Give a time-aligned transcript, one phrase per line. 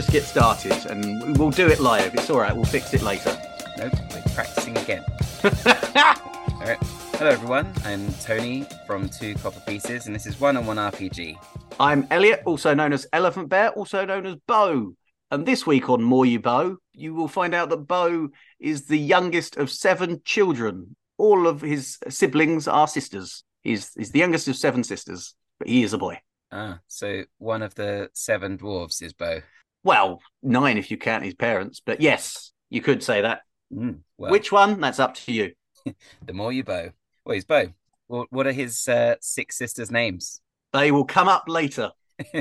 [0.00, 2.14] just get started and we'll do it live.
[2.14, 2.56] It's all right.
[2.56, 3.38] We'll fix it later.
[3.76, 5.04] Nope, we're practicing again.
[5.44, 6.78] All right.
[7.18, 7.70] Hello, everyone.
[7.84, 11.36] I'm Tony from Two Copper Pieces, and this is One on One RPG.
[11.78, 14.94] I'm Elliot, also known as Elephant Bear, also known as Beau.
[15.30, 18.98] And this week on More You Beau, you will find out that Beau is the
[18.98, 20.96] youngest of seven children.
[21.18, 23.44] All of his siblings are sisters.
[23.62, 26.20] He's, he's the youngest of seven sisters, but he is a boy.
[26.50, 29.40] Ah, so one of the seven dwarves is Beau.
[29.82, 33.40] Well, nine if you count his parents, but yes, you could say that.
[33.72, 34.80] Mm, well, Which one?
[34.80, 35.52] That's up to you.
[36.26, 36.90] the more you bow.
[37.24, 37.68] Well, he's Beau.
[38.08, 40.40] Well, what are his uh, six sisters' names?
[40.72, 41.90] They will come up later.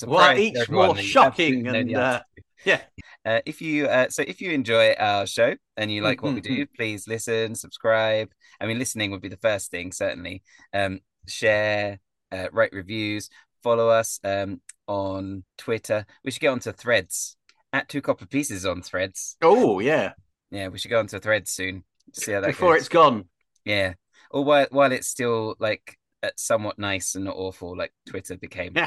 [0.00, 2.22] To each more shocking and uh,
[2.64, 2.80] yeah.
[3.24, 6.40] Uh, if you uh, so if you enjoy our show and you like what we
[6.40, 6.54] Mm-hmm.
[6.54, 8.30] do, please listen, subscribe.
[8.60, 10.42] I mean, listening would be the first thing, certainly.
[10.72, 11.98] Um, share,
[12.30, 13.28] uh, write reviews,
[13.66, 16.06] follow us um, on Twitter.
[16.24, 17.36] We should get onto Threads
[17.72, 19.36] at Two Copper Pieces on Threads.
[19.42, 20.12] Oh yeah.
[20.52, 21.82] Yeah, we should go onto Threads soon.
[22.12, 22.82] See how that Before goes.
[22.82, 23.24] it's gone.
[23.64, 23.94] Yeah,
[24.30, 28.74] or while while it's still like uh, somewhat nice and not awful, like Twitter became.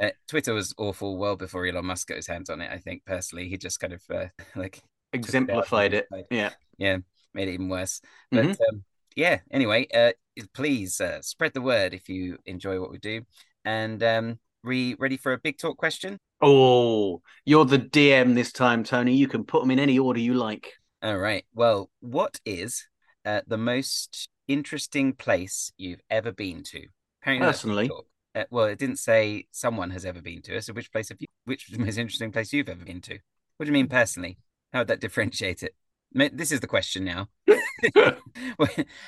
[0.00, 2.70] Uh, Twitter was awful well before Elon Musk got his hands on it.
[2.72, 6.06] I think personally, he just kind of uh, like Exemplified it.
[6.10, 6.24] Right.
[6.30, 6.50] Yeah.
[6.78, 6.98] yeah
[7.34, 8.00] made it even worse.
[8.30, 8.56] But Mhm.
[8.70, 10.12] um, yeah, anyway, uh,
[10.54, 13.22] please uh, spread the word if you enjoy what we do.
[13.64, 16.18] And um, re ready for a big talk question?
[16.40, 19.14] Oh, you're the DM this time, Tony.
[19.14, 20.72] You can put them in any order you like.
[21.02, 21.44] All right.
[21.54, 22.86] Well, what is
[23.24, 26.86] uh, the most interesting place you've ever been to?
[27.22, 27.90] Apparently, Personally?
[28.34, 30.60] Uh, well, it didn't say someone has ever been to.
[30.62, 31.26] So, which place have you?
[31.44, 33.18] Which is the most interesting place you've ever been to?
[33.56, 34.38] What do you mean personally?
[34.72, 35.74] How would that differentiate it?
[36.12, 37.28] This is the question now.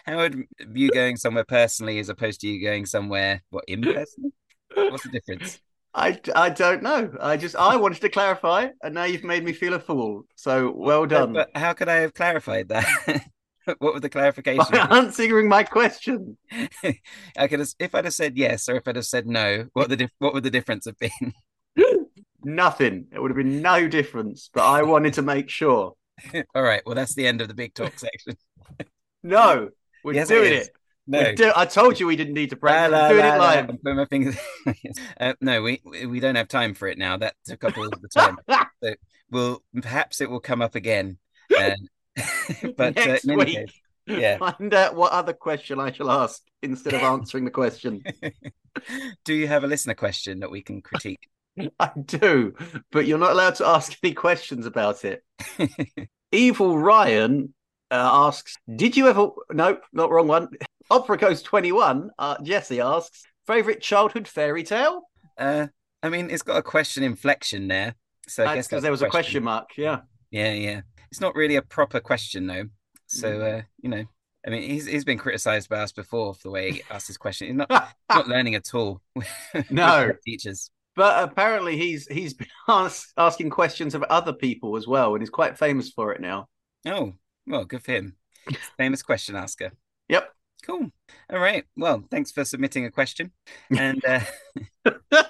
[0.05, 0.45] How would
[0.75, 4.33] you going somewhere personally as opposed to you going somewhere what impersonally?
[4.75, 5.61] What's the difference?
[5.95, 7.13] I, I don't know.
[7.21, 10.25] I just I wanted to clarify, and now you've made me feel a fool.
[10.37, 11.35] So well done.
[11.35, 12.87] But how could I have clarified that?
[13.79, 14.73] what would the clarification?
[14.73, 16.37] By answering my question.
[17.37, 19.89] I could have, if I'd have said yes or if I'd have said no, what
[19.89, 21.35] the what would the difference have been?
[22.45, 23.07] Nothing.
[23.13, 24.51] It would have been no difference.
[24.53, 25.95] But I wanted to make sure.
[26.55, 28.37] All right, well that's the end of the big talk section.
[29.23, 29.71] No,
[30.03, 30.75] we're Yes, doing it.
[31.13, 32.93] No, do- I told you we didn't need to La, practice.
[32.93, 33.45] la, We're doing la, it la.
[33.45, 33.69] live.
[33.69, 34.37] I'm putting my fingers.
[35.21, 37.17] uh, no, we we don't have time for it now.
[37.19, 38.37] That took up all of the time.
[38.83, 38.95] so
[39.31, 41.19] we'll perhaps it will come up again.
[41.57, 41.73] Uh,
[42.77, 43.55] but uh, Next any week.
[43.57, 44.39] case, yeah.
[44.39, 48.03] Find out what other question I shall ask instead of answering the question.
[49.25, 51.29] Do you have a listener question that we can critique?
[51.79, 52.55] I do,
[52.91, 55.23] but you're not allowed to ask any questions about it.
[56.33, 57.53] Evil Ryan
[57.91, 59.29] uh, asks, "Did you ever?
[59.51, 60.49] No, not wrong one.
[60.91, 62.11] Opera Coast Twenty One.
[62.19, 65.03] Uh, Jesse asks, favorite childhood fairy tale?
[65.39, 65.67] uh,
[66.03, 67.95] I mean, it's got a question inflection there,
[68.27, 69.71] so I That's guess because there was a question mark.
[69.77, 70.01] Yeah,
[70.31, 70.81] Yeah, yeah.
[71.11, 72.65] It's not really a proper question though.
[73.07, 73.59] So Mm.
[73.59, 74.05] uh, you know,
[74.47, 77.19] I mean, he's he's been criticised by us before for the way he asked his
[77.19, 77.47] question.
[77.49, 77.71] He's not
[78.11, 79.01] not learning at all.
[79.71, 80.13] No.
[80.25, 80.71] Teachers.
[80.97, 85.31] but apparently he's he's been ask, asking questions of other people as well, and he's
[85.31, 86.49] quite famous for it now.
[86.87, 87.13] Oh,
[87.47, 88.17] well, good for him.
[88.77, 89.71] Famous question asker.
[90.09, 90.33] Yep.
[90.65, 90.91] Cool.
[91.31, 91.65] All right.
[91.77, 93.33] Well, thanks for submitting a question.
[93.77, 94.21] And uh,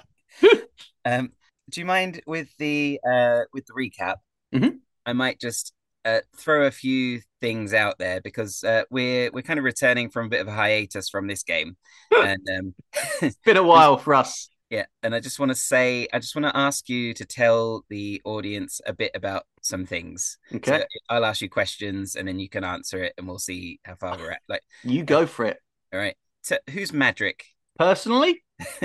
[1.05, 1.31] um,
[1.69, 4.17] do you mind with the uh, with the recap?
[4.53, 4.79] Mhm.
[5.05, 5.73] I might just
[6.05, 10.27] uh, throw a few things out there because uh, we're we're kind of returning from
[10.27, 11.77] a bit of a hiatus from this game,
[12.11, 12.75] and um,
[13.21, 14.49] It's been a while for us.
[14.73, 17.85] Yeah, and I just want to say, I just want to ask you to tell
[17.89, 20.39] the audience a bit about some things.
[20.55, 23.79] Okay, So I'll ask you questions, and then you can answer it, and we'll see
[23.83, 24.41] how far we're at.
[24.49, 25.57] Like, you go for it.
[25.93, 26.15] all right.
[26.41, 27.41] So who's Madrick?
[27.77, 28.43] Personally,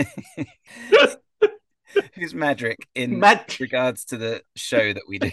[2.15, 5.31] who's Madrick in Mad- regards to the show that we do?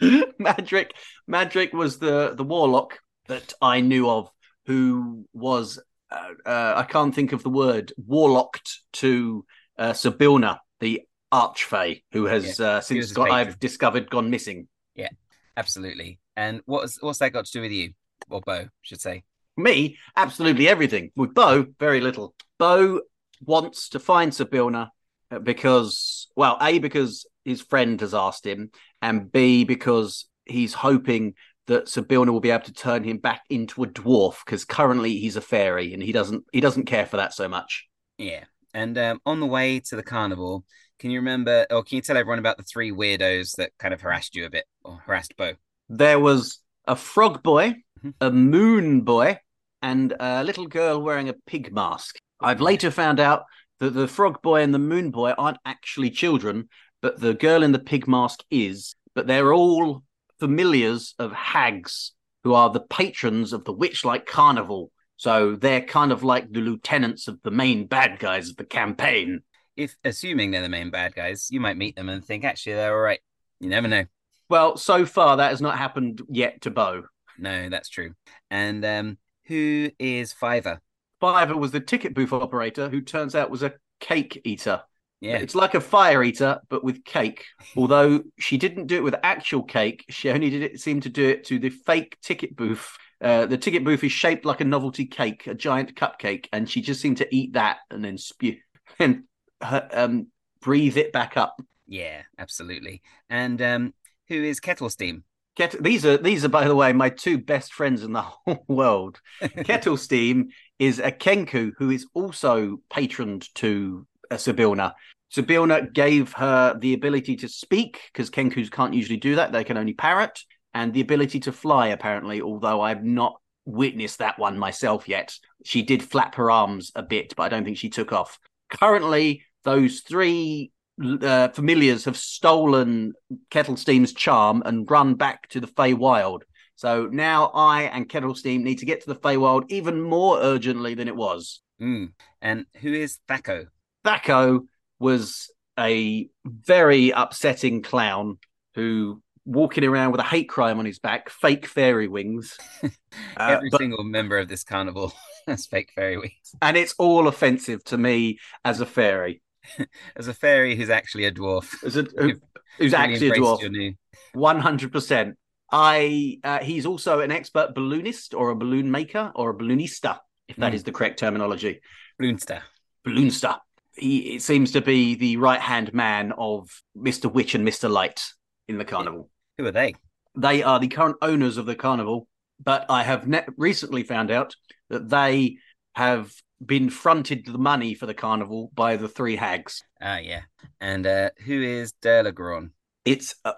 [0.40, 0.92] Madrick
[1.28, 2.98] Madrick was the the warlock
[3.28, 4.30] that I knew of
[4.66, 5.78] who was
[6.10, 9.44] uh, uh, I can't think of the word warlocked to
[9.82, 11.02] uh, Zybilna the
[11.32, 14.68] archfey who has uh, since got, I've discovered gone missing.
[14.94, 15.08] Yeah,
[15.56, 16.18] absolutely.
[16.36, 17.92] And what's what's that got to do with you?
[18.30, 19.24] Or Beau, should say.
[19.56, 21.10] Me, absolutely everything.
[21.16, 22.34] With Beau, very little.
[22.58, 23.00] Beau
[23.44, 24.90] wants to find Zybilna
[25.30, 28.70] uh, because, well, A, because his friend has asked him,
[29.02, 31.34] and B, because he's hoping
[31.66, 35.36] that Zybilna will be able to turn him back into a dwarf because currently he's
[35.36, 37.88] a fairy and he doesn't he doesn't care for that so much.
[38.18, 38.44] Yeah.
[38.74, 40.64] And um, on the way to the carnival,
[40.98, 44.00] can you remember, or can you tell everyone about the three weirdos that kind of
[44.00, 45.54] harassed you a bit, or harassed Beau?
[45.88, 48.14] There was a frog boy, Mhm.
[48.20, 49.38] a moon boy,
[49.82, 52.18] and a little girl wearing a pig mask.
[52.40, 53.44] I've later found out
[53.80, 56.68] that the frog boy and the moon boy aren't actually children,
[57.00, 58.94] but the girl in the pig mask is.
[59.14, 60.04] But they're all
[60.38, 62.12] familiars of hags
[62.44, 64.90] who are the patrons of the Witchlight Carnival.
[65.22, 69.42] So they're kind of like the lieutenants of the main bad guys of the campaign.
[69.76, 72.92] If assuming they're the main bad guys, you might meet them and think actually they're
[72.92, 73.20] all right.
[73.60, 74.06] You never know.
[74.48, 77.04] Well, so far that has not happened yet to Beau.
[77.38, 78.14] No, that's true.
[78.50, 80.80] And um, who is Fiver?
[81.20, 84.82] Fiver was the ticket booth operator who turns out was a cake eater.
[85.20, 85.36] Yeah.
[85.36, 87.44] It's like a fire eater, but with cake.
[87.76, 91.28] Although she didn't do it with actual cake, she only did it seemed to do
[91.28, 92.98] it to the fake ticket booth.
[93.22, 96.82] Uh, the ticket booth is shaped like a novelty cake, a giant cupcake, and she
[96.82, 98.56] just seemed to eat that and then spew
[98.98, 99.24] and
[99.60, 100.26] um,
[100.60, 101.60] breathe it back up.
[101.86, 103.02] Yeah, absolutely.
[103.30, 103.94] And um,
[104.28, 105.22] who is Kettlesteam?
[105.56, 108.64] Ket- these are these are by the way my two best friends in the whole
[108.66, 109.20] world.
[109.42, 110.46] Kettlesteam
[110.78, 114.94] is a Kenku who is also patroned to uh, Zybilna.
[115.34, 119.76] Zybilna gave her the ability to speak because Kenkus can't usually do that; they can
[119.76, 120.40] only parrot,
[120.74, 121.88] and the ability to fly.
[121.88, 125.34] Apparently, although I've not witnessed that one myself yet,
[125.64, 128.38] she did flap her arms a bit, but I don't think she took off.
[128.70, 130.72] Currently, those three
[131.02, 133.12] uh, familiars have stolen
[133.50, 136.42] Kettlesteam's charm and run back to the Feywild.
[136.76, 141.08] So now I and Kettlesteam need to get to the Feywild even more urgently than
[141.08, 141.60] it was.
[141.80, 142.12] Mm.
[142.40, 143.66] And who is Thaco?
[144.04, 144.66] Thaco
[144.98, 148.38] was a very upsetting clown
[148.74, 152.56] who walking around with a hate crime on his back, fake fairy wings.
[153.36, 155.12] Uh, Every but, single member of this carnival
[155.46, 156.54] has fake fairy wings.
[156.62, 159.42] And it's all offensive to me as a fairy.
[160.16, 161.84] as a fairy who's actually a dwarf.
[161.84, 162.32] As a, who,
[162.78, 163.96] who's actually a dwarf.
[164.32, 165.36] One hundred percent.
[165.70, 170.18] I uh, he's also an expert balloonist or a balloon maker or a balloonista,
[170.48, 170.74] if that mm.
[170.74, 171.80] is the correct terminology.
[172.18, 172.62] Balloonster.
[173.04, 173.56] Balloonster.
[173.94, 178.24] He it seems to be the right hand man of Mister Witch and Mister Light
[178.68, 179.28] in the carnival.
[179.58, 179.94] Who are they?
[180.36, 182.26] They are the current owners of the carnival,
[182.62, 184.56] but I have ne- recently found out
[184.88, 185.58] that they
[185.94, 186.32] have
[186.64, 189.82] been fronted the money for the carnival by the three hags.
[190.00, 190.42] Ah, yeah.
[190.80, 192.70] And uh, who is Dirlagraun?
[193.04, 193.52] It's uh,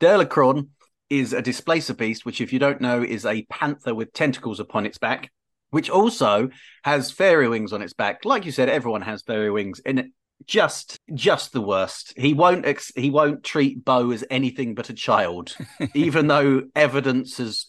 [0.00, 0.68] Dirlagraun
[1.10, 4.86] is a displacer beast, which, if you don't know, is a panther with tentacles upon
[4.86, 5.30] its back,
[5.70, 6.48] which also
[6.84, 8.24] has fairy wings on its back.
[8.24, 10.10] Like you said, everyone has fairy wings, and
[10.46, 12.14] just just the worst.
[12.16, 15.56] He won't ex- he won't treat Beau as anything but a child,
[15.94, 17.66] even though evidence has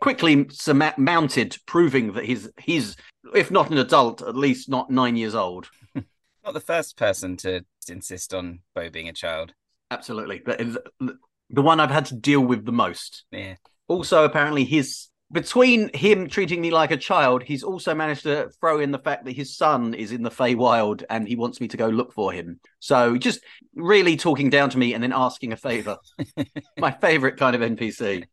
[0.00, 0.48] quickly
[0.96, 2.96] mounted proving that he's he's
[3.34, 5.68] if not an adult, at least not nine years old.
[5.94, 9.52] not the first person to insist on Beau being a child.
[9.90, 13.24] Absolutely, but the one I've had to deal with the most.
[13.30, 13.54] Yeah.
[13.88, 18.78] Also, apparently, his between him treating me like a child, he's also managed to throw
[18.78, 21.76] in the fact that his son is in the Feywild and he wants me to
[21.76, 22.60] go look for him.
[22.78, 23.40] So just
[23.74, 25.98] really talking down to me and then asking a favor.
[26.78, 28.24] My favorite kind of NPC.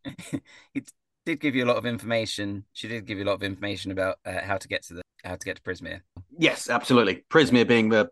[0.75, 0.91] it
[1.25, 2.65] did give you a lot of information.
[2.73, 5.01] She did give you a lot of information about uh, how to get to the
[5.23, 6.01] how to get to Prismeer.
[6.37, 7.23] Yes, absolutely.
[7.29, 8.09] Prismeer being the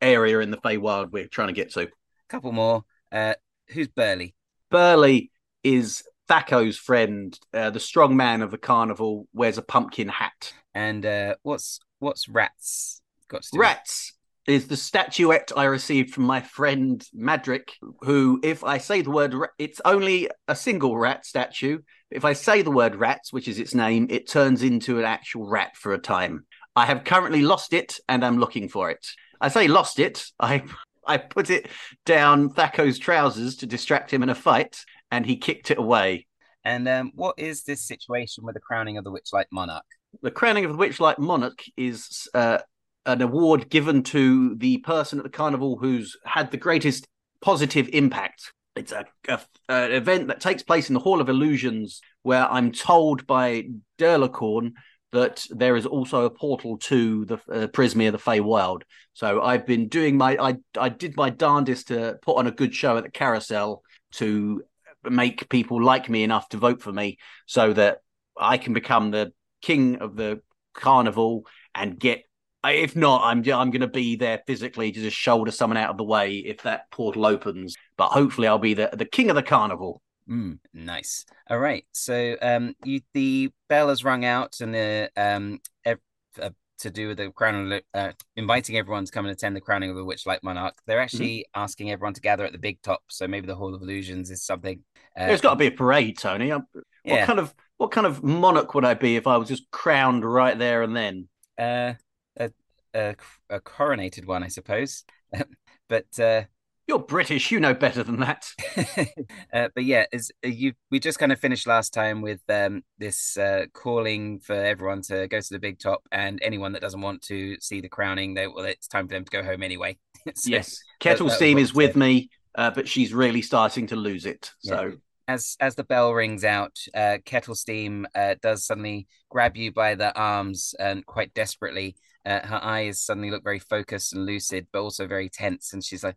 [0.00, 1.82] area in the Feywild we're trying to get to.
[1.82, 1.88] A
[2.28, 2.84] couple more.
[3.12, 3.34] Uh,
[3.68, 4.34] who's Burley?
[4.70, 5.30] Burley
[5.62, 10.52] is Thaco's friend, uh, the strong man of the carnival, wears a pumpkin hat.
[10.74, 13.58] And uh, what's what's rats got to do?
[13.58, 14.14] Rats
[14.46, 19.34] is the statuette I received from my friend Madrick, who, if I say the word,
[19.58, 21.78] it's only a single rat statue.
[22.10, 25.48] If I say the word rats, which is its name, it turns into an actual
[25.48, 26.44] rat for a time.
[26.76, 29.06] I have currently lost it and I'm looking for it.
[29.40, 30.26] I say lost it.
[30.38, 30.62] I
[31.06, 31.68] I put it
[32.06, 36.26] down Thaco's trousers to distract him in a fight, and he kicked it away.
[36.64, 39.84] And um, what is this situation with the crowning of the Witchlight Monarch?
[40.22, 42.58] The crowning of the Witchlight Monarch is uh,
[43.04, 47.06] an award given to the person at the carnival who's had the greatest
[47.42, 48.52] positive impact.
[48.76, 52.72] It's a, a, an event that takes place in the Hall of Illusions, where I'm
[52.72, 53.64] told by
[53.98, 54.72] Dirlagraun
[55.12, 58.82] that there is also a portal to the uh, Prismeer, the Feywild.
[59.12, 62.74] So I've been doing my I I did my darndest to put on a good
[62.74, 63.82] show at the carousel
[64.14, 64.62] to
[65.10, 67.98] make people like me enough to vote for me, so that
[68.38, 69.32] I can become the
[69.62, 70.40] king of the
[70.74, 72.24] carnival and get.
[72.66, 75.98] If not, I'm I'm going to be there physically to just shoulder someone out of
[75.98, 77.76] the way if that portal opens.
[77.98, 80.00] But hopefully, I'll be the the king of the carnival.
[80.28, 81.26] Mm, nice.
[81.50, 81.84] All right.
[81.92, 85.98] So um, you, the bell has rung out, and the um, ev-
[86.40, 89.90] uh, to do with the crowning, uh, inviting everyone to come and attend the crowning
[89.90, 90.74] of the Witchlight Monarch.
[90.86, 91.02] They're mm-hmm.
[91.02, 91.60] actually mm-hmm.
[91.60, 93.02] asking everyone to gather at the big top.
[93.08, 94.82] So maybe the Hall of Illusions is something.
[95.16, 96.50] There's got to be a parade, Tony.
[96.50, 96.64] What
[97.04, 97.26] yeah.
[97.26, 100.58] kind of what kind of monarch would I be if I was just crowned right
[100.58, 101.28] there and then?
[101.58, 101.94] Uh,
[102.36, 102.50] a,
[102.94, 103.14] a,
[103.50, 105.04] a coronated one, I suppose.
[105.88, 106.42] but uh,
[106.86, 107.50] You're British.
[107.50, 108.50] You know better than that.
[109.52, 113.36] uh, but yeah, as you, we just kind of finished last time with um, this
[113.36, 117.22] uh, calling for everyone to go to the big top, and anyone that doesn't want
[117.22, 119.96] to see the crowning, they well, it's time for them to go home anyway.
[120.34, 124.52] so, yes, Kettlesteam is with me, uh, but she's really starting to lose it.
[124.60, 124.84] So.
[124.84, 124.90] Yeah
[125.26, 130.16] as as the bell rings out, uh, Kettlesteam uh, does suddenly grab you by the
[130.18, 131.96] arms and quite desperately.
[132.26, 135.72] Uh, her eyes suddenly look very focused and lucid, but also very tense.
[135.72, 136.16] And she's like,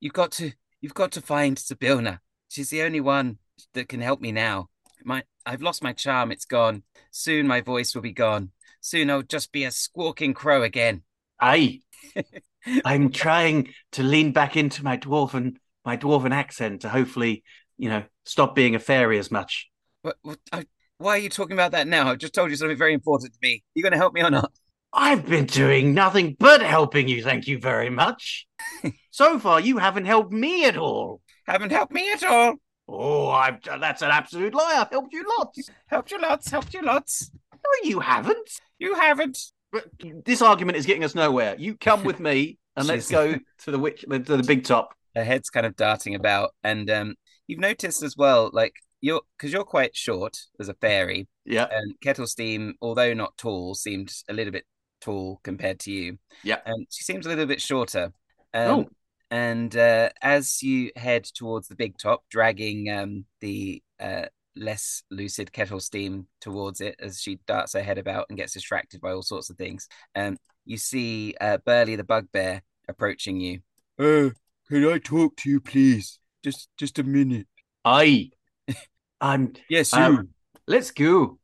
[0.00, 2.20] "You've got to, you've got to find Zybilna.
[2.48, 3.38] She's the only one
[3.74, 4.68] that can help me now.
[5.04, 6.32] My, I've lost my charm.
[6.32, 6.82] It's gone.
[7.10, 8.50] Soon my voice will be gone.
[8.80, 11.02] Soon I'll just be a squawking crow again."
[11.40, 11.80] Aye,
[12.84, 17.42] I'm trying to lean back into my dwarven, my dwarven accent to hopefully
[17.80, 19.68] you know, stop being a fairy as much.
[20.02, 20.66] What, what, I,
[20.98, 22.08] why are you talking about that now?
[22.08, 23.54] I've just told you something very important to me.
[23.54, 24.52] Are you going to help me or not?
[24.92, 27.22] I've been doing nothing but helping you.
[27.22, 28.46] Thank you very much.
[29.10, 31.22] so far, you haven't helped me at all.
[31.46, 32.56] Haven't helped me at all.
[32.86, 34.76] Oh, I've that's an absolute lie.
[34.78, 35.70] I've helped you lots.
[35.86, 36.50] helped you lots.
[36.50, 37.30] Helped you lots.
[37.54, 38.50] No, you haven't.
[38.78, 39.38] You haven't.
[39.72, 39.86] But
[40.24, 41.54] this argument is getting us nowhere.
[41.58, 44.94] You come with me and let's go to the witch to the big top.
[45.14, 47.14] Her head's kind of darting about, and um,
[47.46, 51.28] you've noticed as well, like you're because you're quite short as a fairy.
[51.44, 51.66] Yeah.
[51.70, 54.64] And Kettlesteam, although not tall, seemed a little bit
[55.00, 56.18] tall compared to you.
[56.44, 56.58] Yeah.
[56.64, 58.12] And she seems a little bit shorter.
[58.54, 58.88] Um, oh.
[59.30, 64.26] And uh, as you head towards the big top, dragging um, the uh,
[64.56, 69.12] less lucid kettlesteam towards it as she darts her head about and gets distracted by
[69.12, 69.88] all sorts of things.
[70.14, 73.60] Um, you see uh, Burley the bugbear approaching you.
[73.98, 74.30] Uh,
[74.68, 76.18] can I talk to you, please?
[76.42, 77.46] Just just a minute.
[77.84, 78.30] I
[79.20, 80.30] I'm yes, um,
[80.66, 81.38] let's go.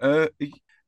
[0.00, 0.28] Uh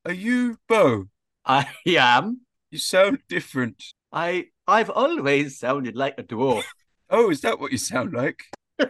[0.05, 1.07] are you Beau?
[1.45, 2.41] I am.
[2.71, 3.83] You sound different.
[4.13, 6.65] I I've always sounded like a dwarf.
[7.11, 8.41] oh, is that what you sound like?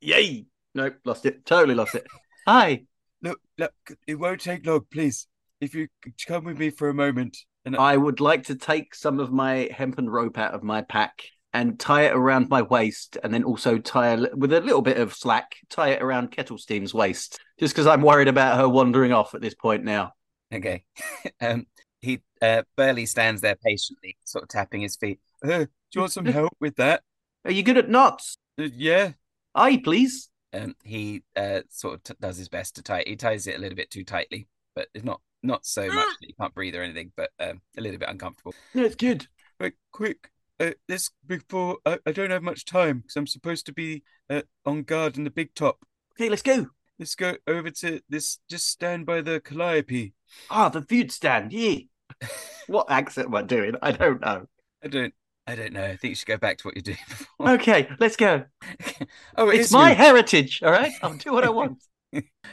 [0.00, 0.46] Yay!
[0.74, 1.44] Nope, lost it.
[1.44, 2.06] Totally lost it.
[2.46, 2.84] Hi.
[3.22, 3.72] Look, look,
[4.06, 5.26] it won't take long, please.
[5.60, 5.88] If you
[6.26, 7.36] come with me for a moment.
[7.64, 11.24] And I would like to take some of my hempen rope out of my pack
[11.52, 14.98] and tie it around my waist, and then also tie a, with a little bit
[14.98, 19.34] of slack, tie it around Kettlesteam's waist, just because I'm worried about her wandering off
[19.34, 20.12] at this point now.
[20.52, 20.84] Okay.
[21.40, 21.66] um,
[22.00, 25.20] he uh, Burley stands there patiently, sort of tapping his feet.
[25.42, 27.02] Uh, do you want some help with that?
[27.44, 28.38] Are you good at knots?
[28.58, 29.12] Uh, yeah.
[29.54, 30.28] Aye, please.
[30.52, 33.04] Um, he uh, sort of t- does his best to tie.
[33.06, 36.28] He ties it a little bit too tightly, but it's not not so much that
[36.28, 38.54] you can't breathe or anything, but um, a little bit uncomfortable.
[38.74, 39.26] No, it's good.
[39.60, 43.72] Wait, quick uh, this before I, I don't have much time because I'm supposed to
[43.72, 45.78] be uh, on guard in the big top.
[46.12, 46.66] Okay, let's go.
[46.98, 48.38] Let's go over to this.
[48.50, 50.14] Just stand by the calliope.
[50.50, 51.52] Ah, the food stand.
[51.52, 51.78] Yeah.
[52.66, 53.74] what accent am I doing?
[53.80, 54.46] I don't know.
[54.82, 55.14] I don't.
[55.48, 55.82] I don't know.
[55.82, 57.50] I think you should go back to what you're doing before.
[57.52, 58.44] Okay, let's go.
[59.36, 59.96] oh, it it's my you.
[59.96, 60.62] heritage.
[60.62, 61.82] All right, I'll do what I want.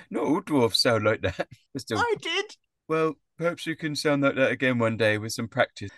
[0.10, 1.48] Not all dwarfs sound like that.
[1.76, 2.00] Still...
[2.00, 2.56] I did.
[2.88, 5.92] Well, perhaps you can sound like that again one day with some practice.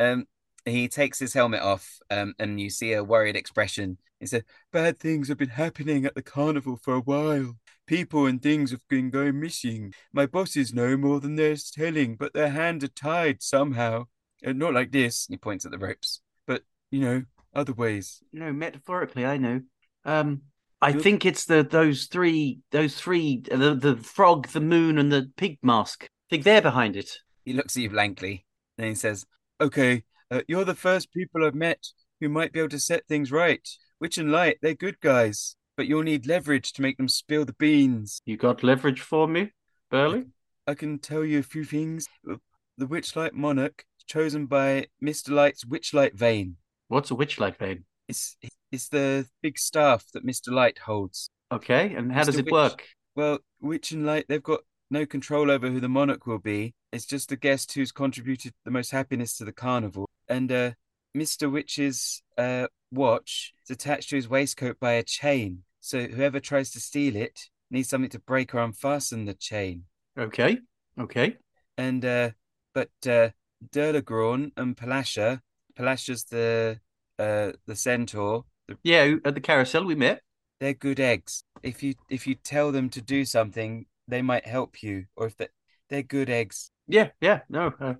[0.00, 0.26] um,
[0.64, 3.98] he takes his helmet off, um, and you see a worried expression.
[4.18, 7.56] He said, "Bad things have been happening at the carnival for a while.
[7.86, 9.94] People and things have been going missing.
[10.12, 14.06] My bosses know more than they're telling, but their hands are tied somehow.
[14.46, 17.24] Uh, not like this." He points at the ropes, but you know,
[17.54, 18.22] other ways.
[18.32, 19.60] No, metaphorically, I know.
[20.04, 20.42] Um,
[20.80, 21.00] I You're...
[21.00, 25.58] think it's the those three, those three, the the frog, the moon, and the pig
[25.62, 26.04] mask.
[26.04, 27.10] I think they're behind it.
[27.44, 28.46] He looks at you blankly,
[28.78, 29.26] and he says,
[29.60, 31.86] "Okay, uh, you're the first people I've met
[32.20, 33.66] who might be able to set things right.
[34.00, 37.52] Witch and Light, they're good guys, but you'll need leverage to make them spill the
[37.54, 38.20] beans.
[38.24, 39.52] You got leverage for me,
[39.90, 40.26] Burley?
[40.66, 42.06] I, I can tell you a few things.
[42.24, 45.30] The Witchlight Monarch chosen by Mr.
[45.30, 46.56] Light's Witchlight Vane.
[46.88, 47.84] What's a Witchlight Vane?
[48.08, 48.36] It's
[48.70, 50.52] it's the big staff that Mr.
[50.52, 51.30] Light holds.
[51.52, 52.26] Okay, and how Mr.
[52.26, 52.84] does it Witch, work?
[53.14, 54.60] Well, Witch and Light, they've got
[54.90, 56.74] no control over who the monarch will be.
[56.92, 60.70] It's just the guest who's contributed the most happiness to the carnival and uh,
[61.16, 61.50] Mr.
[61.50, 65.62] Witch's uh, watch is attached to his waistcoat by a chain.
[65.80, 69.84] So whoever tries to steal it needs something to break or unfasten the chain.
[70.18, 70.58] Okay.
[70.98, 71.36] Okay.
[71.78, 72.30] And uh,
[72.74, 73.30] but uh,
[73.70, 75.40] Dirlagraun and Palasha,
[75.78, 76.80] Palasha's the
[77.18, 78.44] uh the centaur.
[78.68, 80.22] The, yeah, at the carousel we met.
[80.58, 81.44] They're good eggs.
[81.62, 85.04] If you if you tell them to do something, they might help you.
[85.14, 85.48] Or if they,
[85.90, 86.70] they're good eggs.
[86.88, 87.94] Yeah, yeah, no, uh,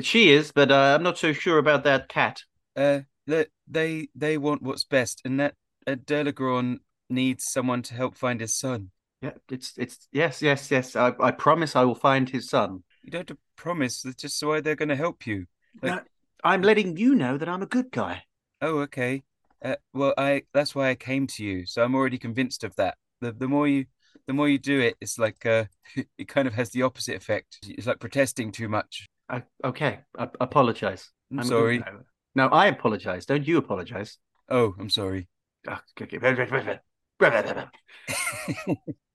[0.00, 2.44] she is, but uh, I'm not so sure about that cat.
[2.76, 5.54] Uh, they they want what's best, and that
[5.86, 6.78] uh, Dirlagraun
[7.10, 8.90] needs someone to help find his son.
[9.20, 10.94] Yeah, it's it's yes, yes, yes.
[10.94, 12.84] I, I promise I will find his son.
[13.08, 14.02] You don't have to promise.
[14.02, 15.46] That's just why they're going to help you.
[15.82, 16.00] Like, no,
[16.44, 18.24] I'm letting you know that I'm a good guy.
[18.60, 19.22] Oh, okay.
[19.64, 21.64] Uh, well, I that's why I came to you.
[21.64, 22.98] So I'm already convinced of that.
[23.22, 23.86] The the more you
[24.26, 25.64] the more you do it, it's like uh,
[26.18, 27.60] it kind of has the opposite effect.
[27.66, 29.08] It's like protesting too much.
[29.30, 31.08] I, okay, I apologize.
[31.30, 31.78] I'm sorry.
[31.78, 32.00] No,
[32.34, 33.24] no, I apologize.
[33.24, 34.18] Don't you apologize?
[34.50, 35.28] Oh, I'm sorry.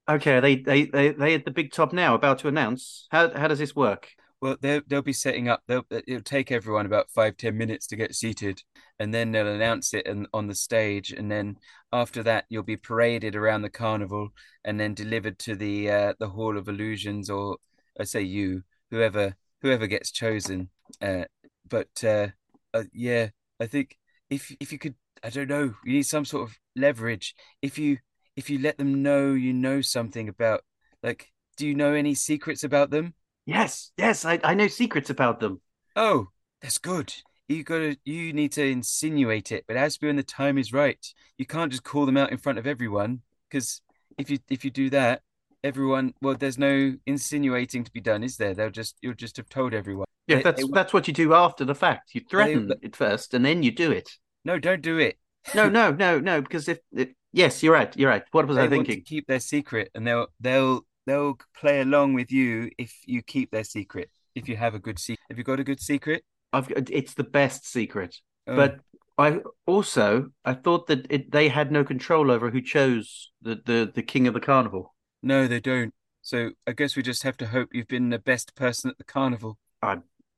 [0.10, 3.08] Okay, they they they they at the big top now, about to announce.
[3.10, 4.10] How how does this work?
[4.42, 5.64] Well, they'll they'll be setting up.
[5.66, 8.62] They'll it'll take everyone about five ten minutes to get seated,
[9.00, 11.56] and then they'll announce it in, on the stage, and then
[11.94, 14.30] after that you'll be paraded around the carnival,
[14.66, 17.58] and then delivered to the uh, the Hall of Illusions, or
[17.98, 20.70] I say you, whoever whoever gets chosen.
[21.02, 21.24] Uh,
[21.70, 22.28] but uh,
[22.74, 23.30] uh, yeah,
[23.62, 23.98] I think
[24.30, 27.36] if if you could, I don't know, you need some sort of leverage.
[27.62, 28.00] If you
[28.36, 30.64] if you let them know you know something about,
[31.02, 33.14] like, do you know any secrets about them?
[33.46, 35.62] Yes, yes, I, I know secrets about them.
[35.96, 36.30] Oh,
[36.62, 37.14] that's good.
[37.48, 41.06] You gotta you need to insinuate it, but as when the time is right.
[41.38, 43.82] You can't just call them out in front of everyone, because
[44.18, 45.22] if you if you do that,
[45.64, 48.54] everyone well, there's no insinuating to be done, is there?
[48.54, 50.06] They'll just you'll just have told everyone.
[50.26, 52.16] Yeah, They- that's they- that's what you do after the fact.
[52.16, 54.10] You threaten it first, and then you do it.
[54.46, 55.20] no, don't do it.
[55.54, 56.42] No, no, no, no.
[56.42, 57.96] Because if it, yes, you're right.
[57.98, 58.24] You're right.
[58.32, 59.04] What was they I want to thinking?
[59.06, 63.64] keep their secret, and they'll they'll they'll play along with you if you keep their
[63.64, 64.10] secret.
[64.36, 66.24] If you have a good secret, have you got a good secret?
[66.52, 68.22] I've it's the best secret.
[68.48, 68.80] Oh, But
[69.18, 73.92] I also I thought that it, they had no control over who chose the, the
[73.94, 74.94] the king of the carnival.
[75.22, 75.94] no, they don't.
[76.22, 79.04] So I guess we just have to hope you've been the best person at the
[79.04, 79.58] carnival.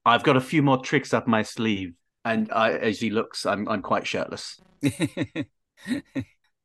[0.05, 3.67] I've got a few more tricks up my sleeve, and I, as he looks, I'm
[3.67, 4.61] I'm quite shirtless.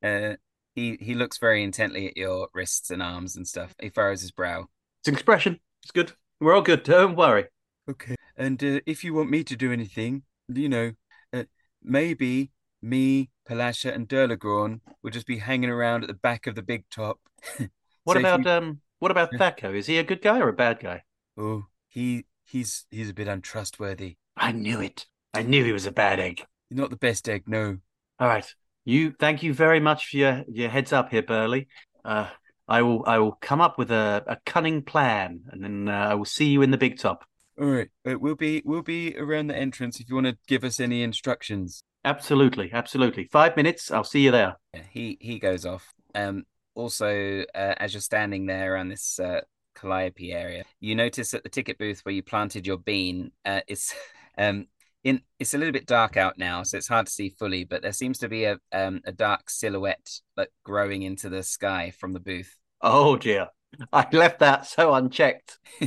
[0.02, 0.34] uh,
[0.74, 3.74] he he looks very intently at your wrists and arms and stuff.
[3.80, 4.66] He furrows his brow.
[5.00, 5.60] It's an expression.
[5.82, 6.12] It's good.
[6.40, 6.82] We're all good.
[6.84, 7.46] Don't worry.
[7.88, 8.14] Okay.
[8.36, 10.92] And uh, if you want me to do anything, you know,
[11.32, 11.44] uh,
[11.82, 16.62] maybe me, Palasha, and Dirlagraun will just be hanging around at the back of the
[16.62, 17.18] big top.
[18.04, 18.80] What So about you- um?
[18.98, 19.30] What about.
[19.32, 19.74] Thaco?
[19.74, 21.02] Is he a good guy or a bad guy?
[21.36, 24.16] Oh, he he's he's a bit untrustworthy.
[24.36, 25.06] I knew it.
[25.34, 26.44] I knew he was a bad egg.
[26.70, 27.78] Not the best egg, no.
[28.18, 28.54] All right.
[28.84, 31.68] You thank you very much for your, your heads up here, Burley.
[32.04, 32.28] Uh,
[32.66, 36.14] I will I will come up with a, a cunning plan, and then uh, I
[36.14, 37.24] will see you in the big top.
[37.60, 40.80] All right, we'll be we'll be around the entrance if you want to give us
[40.80, 41.82] any instructions.
[42.04, 43.28] Absolutely, absolutely.
[43.30, 43.90] Five minutes.
[43.90, 44.56] I'll see you there.
[44.72, 45.92] Yeah, he he goes off.
[46.14, 49.40] Um, also, uh, as you're standing there around this uh,
[49.74, 53.94] Calliope area, you notice at the ticket booth where you planted your bean, uh, it's
[54.38, 54.66] um
[55.04, 57.64] in it's a little bit dark out now, so it's hard to see fully.
[57.64, 61.92] But there seems to be a um a dark silhouette like growing into the sky
[61.98, 62.54] from the booth.
[62.80, 63.48] Oh dear,
[63.92, 65.58] I left that so unchecked.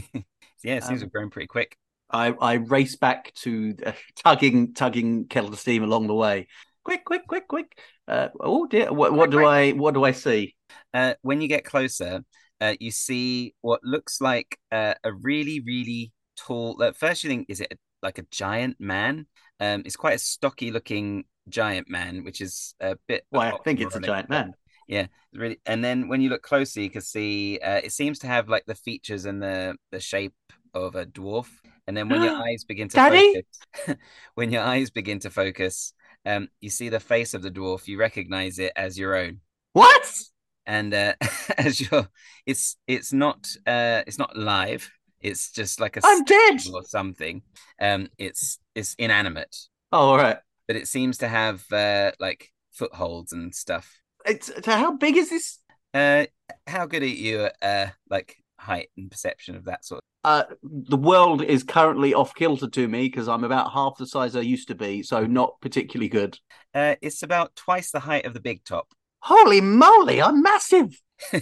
[0.64, 1.78] yeah, it seems to Um, have grown pretty quick.
[2.10, 3.92] I I race back to uh,
[4.24, 6.48] tugging tugging kettle to steam along the way.
[6.84, 7.78] Quick, quick, quick, quick.
[8.08, 10.56] Uh, oh dear, what what do I what do I see?
[10.94, 12.24] Uh, when you get closer,
[12.62, 16.82] uh, you see what looks like uh, a really, really tall.
[16.84, 19.26] At first, you think, is it like a giant man?
[19.60, 23.26] Um, it's quite a stocky looking giant man, which is a bit.
[23.32, 24.54] Well, I think it's a giant man.
[24.88, 25.60] Yeah, really.
[25.66, 28.66] And then when you look closer, you can see uh, it seems to have like
[28.66, 30.36] the features and the the shape
[30.74, 31.48] of a dwarf.
[31.88, 33.44] And then when your eyes begin to Daddy?
[33.86, 33.98] focus,
[34.36, 35.94] when your eyes begin to focus,
[36.26, 37.88] um, you see the face of the dwarf.
[37.88, 39.40] You recognize it as your own
[39.74, 40.14] What?
[40.66, 41.14] and uh,
[41.58, 42.08] as you're
[42.46, 44.90] it's it's not uh it's not live
[45.24, 46.62] it's just like a I'm dead.
[46.74, 47.42] or something
[47.82, 49.56] um it's it's inanimate
[49.92, 50.38] Oh, all right.
[50.68, 55.30] but it seems to have uh like footholds and stuff It's so how big is
[55.30, 55.60] this?
[55.94, 56.26] uh
[56.68, 60.98] how good are you at uh like height and perception of that sort Uh, the
[60.98, 64.70] world is currently off kilter to me because I'm about half the size I used
[64.70, 66.38] to be, so not particularly good.
[66.74, 68.88] uh it's about twice the height of the big top
[69.26, 71.00] Holy moly, I'm massive.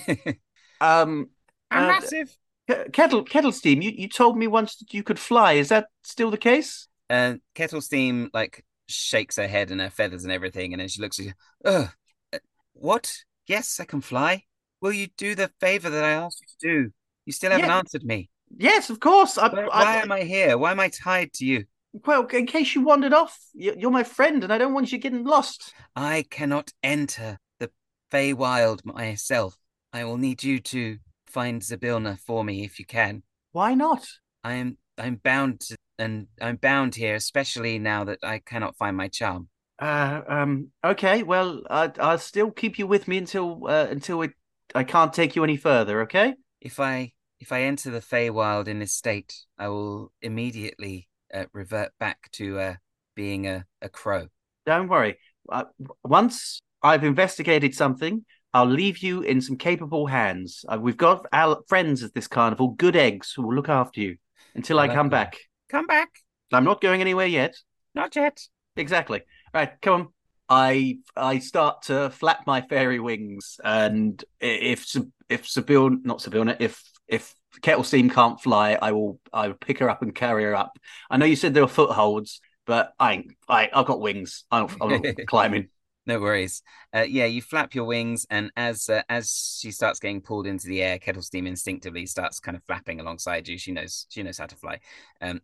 [0.81, 1.29] Um,
[1.69, 5.53] I'm uh, massive Ke- Kettle Kettlesteam, you, you told me once that you could fly.
[5.53, 6.87] Is that still the case?
[7.09, 11.19] Uh, Kettlesteam like shakes her head and her feathers and everything, and then she looks
[11.19, 11.33] at you.
[11.65, 11.89] Ugh,
[12.33, 12.37] uh,
[12.73, 13.13] what?
[13.47, 14.43] Yes, I can fly.
[14.81, 16.91] Will you do the favor that I asked you to do?
[17.25, 17.77] You still haven't Yeah.
[17.77, 18.29] answered me.
[18.57, 19.37] Yes, of course.
[19.37, 20.57] I, Why, I- why am I here?
[20.57, 21.65] Why am I tied to you?
[22.05, 24.97] Well, in case you wandered off, you- you're my friend, and I don't want you
[24.97, 25.73] getting lost.
[25.95, 27.69] I cannot enter the
[28.11, 29.57] Feywild myself.
[29.91, 30.99] I will need you to
[31.31, 33.23] find Zybilna for me if you can.
[33.51, 34.07] Why not?
[34.43, 38.95] I am I'm bound to, and I'm bound here, especially now that I cannot find
[38.95, 39.49] my charm.
[39.79, 40.67] Uh, um.
[40.83, 41.23] Okay.
[41.23, 44.31] Well, I, I'll still keep you with me until uh, until it,
[44.75, 46.01] I can't take you any further.
[46.01, 46.35] Okay.
[46.59, 51.91] If I if I enter the Feywild in this state, I will immediately uh, revert
[51.99, 52.75] back to uh,
[53.15, 54.27] being a, a crow.
[54.65, 55.17] Don't worry.
[55.49, 55.63] Uh,
[56.03, 60.65] once I've investigated something, I'll leave you in some capable hands.
[60.67, 64.17] Uh, we've got our friends at this carnival, good eggs, who will look after you
[64.55, 65.31] until I, I come that.
[65.31, 65.37] back.
[65.69, 66.09] Come back.
[66.51, 67.55] I'm not going anywhere yet.
[67.95, 68.41] Not yet.
[68.75, 69.19] Exactly.
[69.53, 70.07] All right, come on.
[70.49, 74.85] I I start to flap my fairy wings, and if
[75.29, 79.89] if Sibyl, not Zybilna, if if Kettlesteam can't fly, I will I will pick her
[79.89, 80.77] up and carry her up.
[81.09, 83.23] I know you said there were footholds, but I.
[83.47, 84.43] I I've got wings.
[84.51, 85.69] I'm, I'm not climbing.
[86.07, 86.63] No worries.
[86.95, 90.67] Uh, yeah, you flap your wings, and as uh, as she starts getting pulled into
[90.67, 93.57] the air, Kettlesteam instinctively starts kind of flapping alongside you.
[93.57, 94.79] She knows she knows how to fly.
[95.21, 95.41] Um,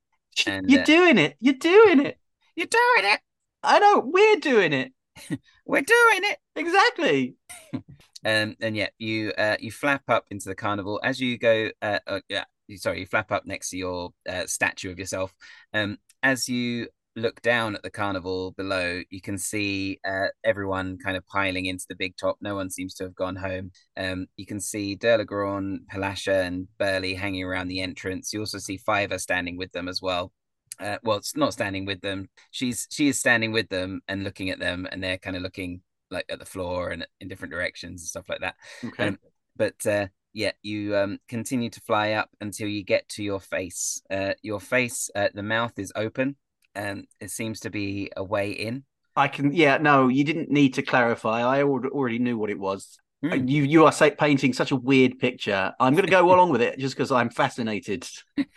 [0.47, 1.37] And, You're uh, doing it.
[1.39, 2.17] You're doing it.
[2.55, 3.19] you're doing it.
[3.63, 3.99] I know.
[4.05, 4.93] We're doing it.
[5.65, 6.37] We're doing it.
[6.55, 7.35] Exactly.
[8.25, 11.69] Um, and yeah, you uh, you flap up into the carnival as you go.
[11.81, 12.43] Uh, uh, yeah,
[12.75, 15.33] sorry, you flap up next to your uh, statue of yourself.
[15.71, 16.87] Um, as you
[17.17, 21.85] look down at the carnival below, you can see uh, everyone kind of piling into
[21.89, 22.37] the big top.
[22.39, 23.71] No one seems to have gone home.
[23.97, 28.31] Um, you can see Dirlagraun, Palasha, and Burley hanging around the entrance.
[28.31, 30.31] You also see Fiver standing with them as well.
[30.79, 32.29] Uh, well, it's not standing with them.
[32.51, 35.81] She's she is standing with them and looking at them, and they're kind of looking
[36.11, 38.55] like at the floor and in different directions and stuff like that.
[38.85, 39.07] Okay.
[39.07, 39.19] Um,
[39.55, 44.01] but uh, yeah, you um, continue to fly up until you get to your face.
[44.11, 46.35] Uh, your face, uh, the mouth is open,
[46.77, 48.83] and it seems to be a way in.
[49.15, 49.51] I can.
[49.51, 49.77] Yeah.
[49.77, 51.41] No, you didn't need to clarify.
[51.41, 52.99] I already knew what it was.
[53.23, 53.47] Hmm.
[53.47, 55.73] You you are say, painting such a weird picture.
[55.79, 58.07] I'm going to go along with it just because I'm fascinated.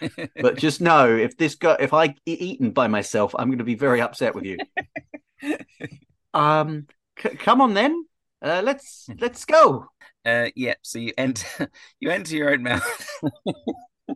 [0.40, 3.74] But just know if this go if I eaten by myself, I'm going to be
[3.74, 4.58] very upset with you.
[6.34, 6.86] um,
[7.18, 8.04] c- come on then.
[8.42, 9.86] Uh, let's let's go.
[10.24, 13.08] Uh, yeah, so you enter you enter your own mouth.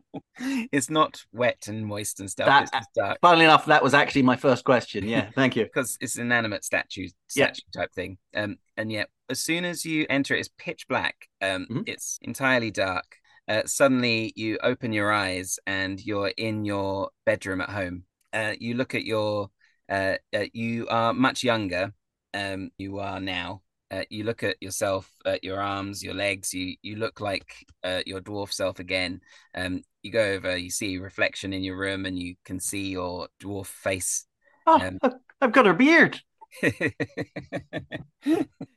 [0.72, 2.46] it's not wet and moist and stuff.
[2.46, 5.06] That- it's just dark Funnily enough, that was actually my first question.
[5.06, 5.64] Yeah, thank you.
[5.64, 7.52] because it's an animate statue Yeah.
[7.74, 8.18] type thing.
[8.34, 11.28] Um, and yeah, as soon as you enter, it's pitch black.
[11.40, 11.84] Um, Mhm.
[11.88, 13.16] it's entirely dark.
[13.46, 18.04] Uh, suddenly you open your eyes and you're in your bedroom at home.
[18.32, 19.50] Uh, you look at your,
[19.88, 21.92] uh, uh, you are much younger.
[22.32, 23.62] Um, you are now.
[23.94, 26.52] Uh, you look at yourself, at your arms, your legs.
[26.52, 29.20] You you look like uh, your dwarf self again.
[29.54, 33.28] Um, you go over, you see reflection in your room, and you can see your
[33.40, 34.26] dwarf face
[34.66, 34.98] Oh, Um,
[35.40, 36.20] I've got a beard.
[36.62, 36.84] do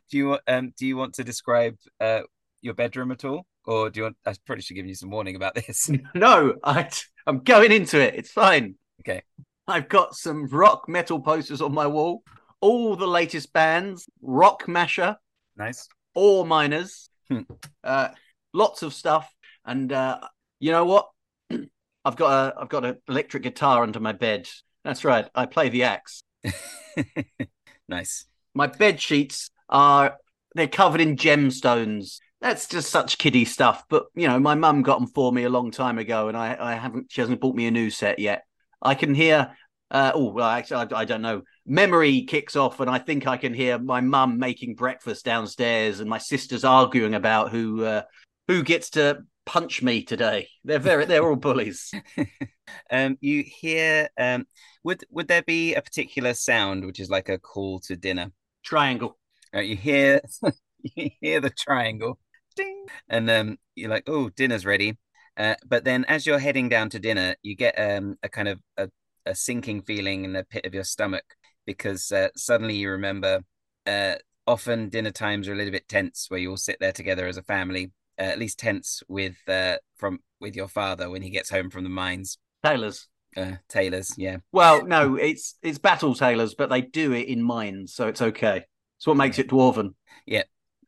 [0.10, 2.22] you want um do you want to describe uh
[2.62, 5.36] your bedroom at all or do you want I probably should give you some warning
[5.36, 6.90] about this No, I
[7.28, 8.16] I'm going into it.
[8.16, 8.76] It's fine.
[9.02, 9.22] Okay.
[9.68, 12.24] I've got some rock metal posters on my wall.
[12.62, 15.18] All the latest bands, Rock Masher,
[15.56, 17.42] nice all miners, Hmm.
[17.84, 18.10] uh,
[18.54, 19.32] lots of stuff.
[19.66, 20.20] And uh,
[20.60, 21.10] you know what?
[22.06, 24.48] I've got a I've got an electric guitar under my bed.
[24.84, 25.30] That's right.
[25.36, 26.24] I play the axe.
[27.90, 30.18] nice My bed sheets are
[30.56, 32.20] they're covered in gemstones.
[32.40, 33.84] That's just such kiddie stuff.
[33.90, 36.56] But you know, my mum got them for me a long time ago, and I,
[36.60, 37.08] I haven't.
[37.12, 38.44] She hasn't bought me a new set yet.
[38.82, 39.56] I can hear.
[39.90, 41.44] Uh, oh well, actually, I, I don't know.
[41.66, 46.10] Memory kicks off, and I think I can hear my mum making breakfast downstairs, and
[46.10, 48.02] my sisters arguing about who uh,
[48.48, 50.50] who gets to punch me today.
[50.66, 51.92] They're very they're all bullies.
[52.92, 54.46] um you hear um
[54.84, 58.32] would would there be a particular sound which is like a call to dinner
[58.64, 59.18] Triangle.
[59.56, 60.20] uh, you hear
[60.82, 62.20] you hear the triangle
[62.58, 64.98] ding and um you're like oh dinner's ready
[65.38, 68.60] uh, but then as you're heading down to dinner you get um a kind of
[68.76, 68.90] a,
[69.28, 71.24] a sinking feeling in the pit of your stomach
[71.66, 73.42] because uh, suddenly you remember
[73.86, 77.28] uh often dinner times are a little bit tense where you all sit there together
[77.28, 81.30] as a family uh, at least tense with uh from with your father when he
[81.30, 83.08] gets home from the mines Tailors.
[83.36, 87.94] uh tailors yeah Well, no, it's it's battle tailors, but they do it in mines,
[87.94, 88.66] so it's okay.
[88.98, 89.94] It's what makes it dwarven.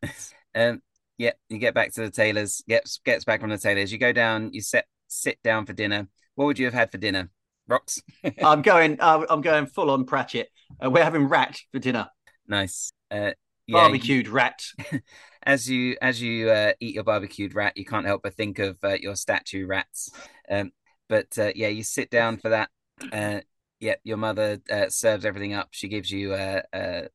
[0.55, 0.81] um
[1.17, 4.13] yeah you get back to the tailors gets gets back from the tailors you go
[4.13, 7.29] down you sit sit down for dinner what would you have had for dinner
[7.69, 8.01] rocks
[8.43, 8.97] I'm going.
[8.99, 10.49] Uh, I'm going full on Pratchett.
[10.83, 12.07] Uh, we're having rat for dinner.
[12.47, 13.33] nice uh yeah,
[13.67, 14.63] you- Barbecued rat.
[15.43, 18.77] as you as you uh, eat your barbecued rat you can't help but think of
[18.83, 20.09] uh, your statue rats
[20.49, 20.71] um
[21.07, 22.69] but uh, yeah you sit down for that
[23.13, 23.39] uh
[23.79, 27.07] yeah your mother uh, serves everything up she gives you a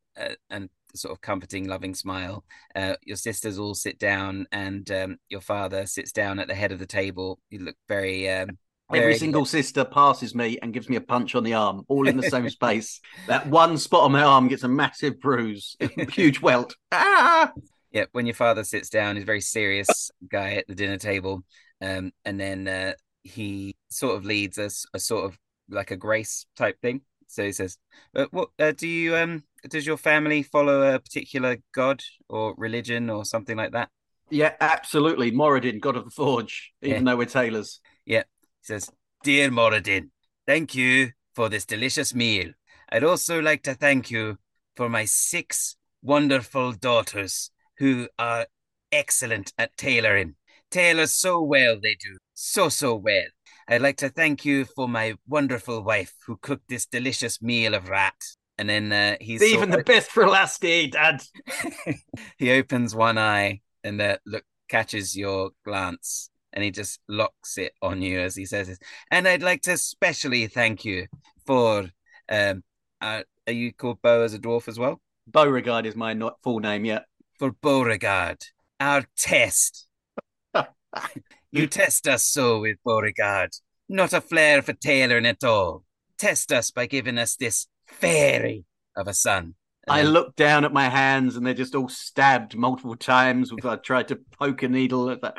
[0.49, 2.45] and sort of comforting loving smile
[2.77, 6.71] uh your sisters all sit down and um your father sits down at the head
[6.73, 8.57] of the table you look very um
[8.99, 12.09] Every very- single sister passes me and gives me a punch on the arm, all
[12.09, 13.01] in the same space.
[13.27, 15.77] That one spot on my arm gets a massive bruise,
[16.11, 16.75] huge welt.
[16.93, 17.53] Ah!
[17.93, 21.45] yeah, when your father sits down, he's a very serious guy at the dinner table,
[21.81, 26.47] um, and then uh, he sort of leads us a sort of like a grace
[26.57, 27.01] type thing.
[27.29, 27.79] So he says,
[28.15, 33.09] uh, "What uh, do you um does your family follow a particular god or religion
[33.11, 33.89] or something like that?
[34.31, 35.33] Yeah, absolutely.
[35.33, 37.13] Moradin, God of the Forge, even Yeah.
[37.13, 37.81] though we're tailors.
[38.05, 38.21] He
[38.65, 38.91] says,
[39.23, 40.09] Dear Moradin,
[40.47, 42.53] thank you for this delicious meal.
[42.91, 44.39] I'd also like to thank you
[44.77, 48.47] for my six wonderful daughters who are
[48.91, 50.37] excellent at tailoring.
[50.71, 53.27] Tailor so well they do, so, so well.
[53.69, 57.89] I'd like to thank you for my wonderful wife who cooked this delicious meal of
[57.89, 58.17] rat.
[58.57, 61.23] And then uh, he's Even the best for last day, Dad.
[62.39, 67.73] he opens one eye and uh, look catches your glance and he just locks it
[67.83, 68.79] on you as he says it.
[69.11, 71.07] And I'd like to especially thank you
[71.47, 71.91] for
[72.31, 72.63] um
[73.03, 75.03] uh, are you called Beau as a dwarf as well?
[75.27, 77.05] Beauregard is my not full name yet.
[77.39, 78.39] For Beauregard,
[78.81, 79.87] our test.
[81.53, 83.51] you test us so with Beauregard.
[83.89, 85.85] Not a flair for tailoring at all.
[86.17, 88.65] Test us by giving us this fairy
[88.97, 89.55] of a son.
[89.89, 93.53] I And then- look down at my hands and they're just all stabbed multiple times.
[93.53, 95.37] With I tried to poke a needle at that.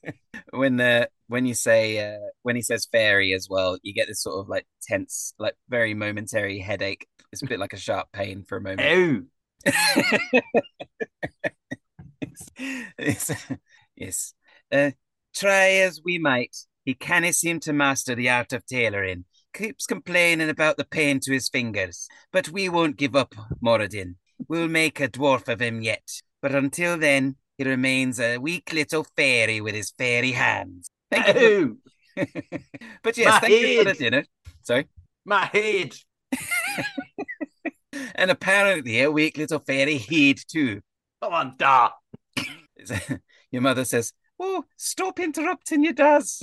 [0.50, 4.22] when the when you say uh, when he says fairy as well, you get this
[4.22, 7.06] sort of like tense, like very momentary headache.
[7.32, 9.28] It's a bit like a sharp pain for a moment.
[9.66, 9.70] Oh,
[12.98, 13.52] It's-
[13.96, 14.34] yes.
[14.72, 14.90] Uh,
[15.34, 19.24] try as we might, he canna seem to master the art of tailoring.
[19.54, 22.08] Keeps complaining about the pain to his fingers.
[22.32, 24.16] But we won't give up, Moradin.
[24.48, 26.20] We'll make a dwarf of him yet.
[26.42, 30.90] But until then, he remains a weak little fairy with his fairy hands.
[31.10, 31.78] Thank you.
[33.02, 34.24] but yes, My thank you for the dinner.
[34.62, 34.88] Sorry.
[35.24, 35.94] my head.
[38.16, 40.80] And apparently a weak little fairy heed too.
[41.22, 41.90] Come on, da.
[43.50, 46.42] Your mother says, Oh, stop interrupting your does.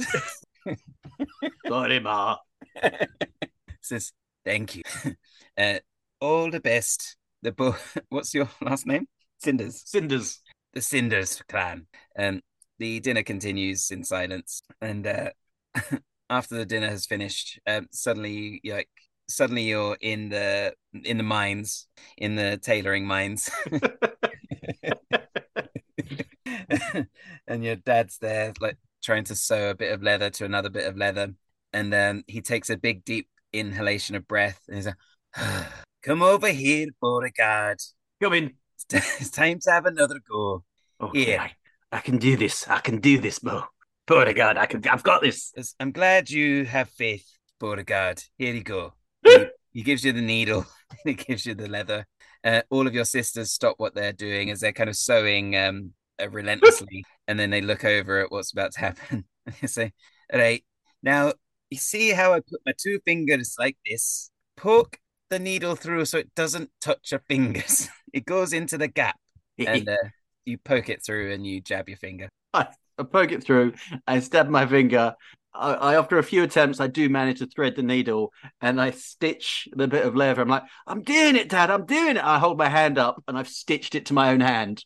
[1.67, 2.37] Sorry, ma.
[3.81, 4.13] says,
[4.45, 4.83] Thank you.
[5.57, 5.79] Uh,
[6.21, 7.17] all the best.
[7.41, 7.75] The bo-
[8.09, 9.05] what's your last name?
[9.39, 9.83] Cinders.
[9.85, 10.39] Cinders.
[10.73, 11.87] The Cinders clan.
[12.17, 12.39] Um,
[12.79, 15.31] the dinner continues in silence, and uh,
[16.29, 18.89] after the dinner has finished, um, suddenly you're like
[19.29, 23.49] suddenly you're in the in the mines, in the tailoring mines.
[27.47, 30.87] and your dad's there, like trying to sew a bit of leather to another bit
[30.87, 31.33] of leather.
[31.73, 34.95] And then he takes a big, deep inhalation of breath and he's like,
[36.03, 37.79] Come over here, Beauregard.
[38.21, 38.53] Come in.
[38.93, 40.63] It's time to have another go.
[40.99, 41.43] Okay, Yeah.
[41.43, 42.67] I, I can do this.
[42.67, 43.63] I can do this, Beau.
[44.07, 44.85] Beauregard, I can.
[44.87, 45.53] I've got this.
[45.79, 47.25] I'm glad you have faith,
[47.59, 48.23] Beauregard.
[48.37, 48.93] Here you go.
[49.23, 50.65] he, he gives you the needle,
[51.05, 52.05] he gives you the leather.
[52.43, 55.93] Uh, all of your sisters stop what they're doing as they're kind of sewing um,
[56.21, 59.25] uh, relentlessly, and then they look over at what's about to happen.
[59.61, 59.93] they say,
[60.33, 60.63] All right,
[61.03, 61.33] now
[61.71, 64.29] you see how I put my two fingers like this?
[64.57, 67.89] Poke the needle through so it doesn't touch your fingers.
[68.13, 69.15] it goes into the gap,
[69.57, 69.95] and uh,
[70.45, 72.29] you poke it through and you jab your finger.
[72.53, 72.67] I
[73.11, 73.73] poke it through.
[74.05, 75.15] I stab my finger.
[75.53, 78.31] I, I, after a few attempts, I do manage to thread the needle,
[78.61, 80.41] and I stitch the bit of leather.
[80.41, 81.71] I'm like, I'm doing it, Dad.
[81.71, 82.23] I'm doing it.
[82.23, 84.83] I hold my hand up, and I've stitched it to my own hand.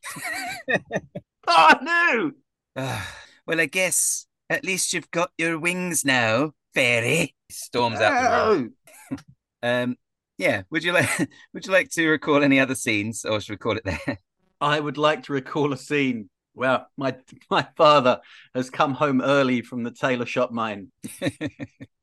[1.47, 1.75] oh
[2.75, 2.91] no!
[3.47, 7.35] Well, I guess at least you've got your wings now, fairy.
[7.49, 8.73] Storms out the room.
[9.63, 9.95] Um,
[10.38, 10.61] yeah.
[10.69, 11.09] Would you like
[11.53, 14.19] Would you like to recall any other scenes, or should we call it there?
[14.61, 17.15] I would like to recall a scene where my
[17.49, 18.19] my father
[18.53, 20.91] has come home early from the tailor shop mine,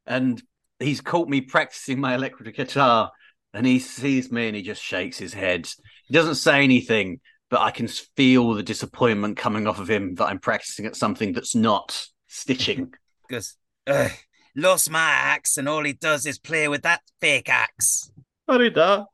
[0.06, 0.42] and
[0.80, 3.12] he's caught me practicing my electric guitar,
[3.54, 5.68] and he sees me and he just shakes his head.
[6.06, 10.26] He doesn't say anything, but I can feel the disappointment coming off of him that
[10.26, 12.92] I'm practicing at something that's not stitching.
[13.28, 13.56] Because
[13.87, 14.11] "Ugh,
[14.54, 18.10] lost my axe, and all he does is play with that fake axe.
[18.48, 19.04] Sorry, da.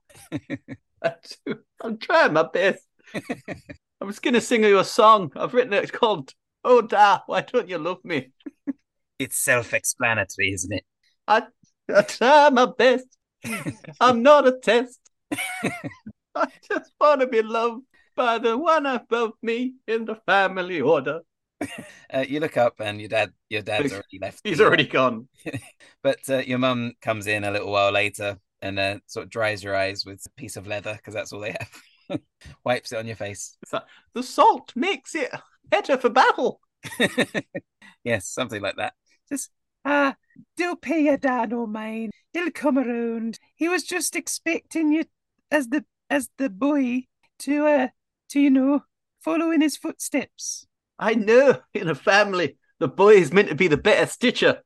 [1.83, 2.85] I'm trying my best.
[4.01, 5.33] I was going to sing you a song.
[5.37, 5.83] I've written it.
[5.83, 6.33] It's called
[6.65, 8.31] "Oh Da, Why Don't You Love Me."
[9.19, 10.85] It's self-explanatory, isn't it?
[11.27, 11.43] I
[12.03, 13.19] try my best.
[14.01, 15.01] I'm not a test.
[16.37, 17.83] I just want to be loved
[18.15, 21.23] by the one above me in the family order.
[22.11, 24.41] Uh, you look up, and your dad, your dad's already left.
[24.43, 25.29] He's already gone.
[26.03, 29.63] But uh, your mum comes in a little while later and uh, sort of dries
[29.63, 31.55] your eyes with a piece of leather because that's all they
[32.09, 32.21] have.
[32.65, 33.59] Wipes it on your face.
[33.71, 33.83] Like,
[34.15, 35.31] the salt makes it
[35.65, 36.61] better for battle.
[38.05, 38.95] yes, something like that.
[39.29, 39.51] Just
[39.85, 40.15] ah,
[40.57, 42.13] do pay your dad no mind.
[42.33, 43.39] He'll come around.
[43.57, 45.05] He was just expecting you
[45.51, 47.05] as the as the boy
[47.41, 47.89] to uh
[48.31, 48.85] to you know
[49.21, 50.68] follow in his footsteps.
[50.99, 54.63] I know in a family, the boy is meant to be the better stitcher,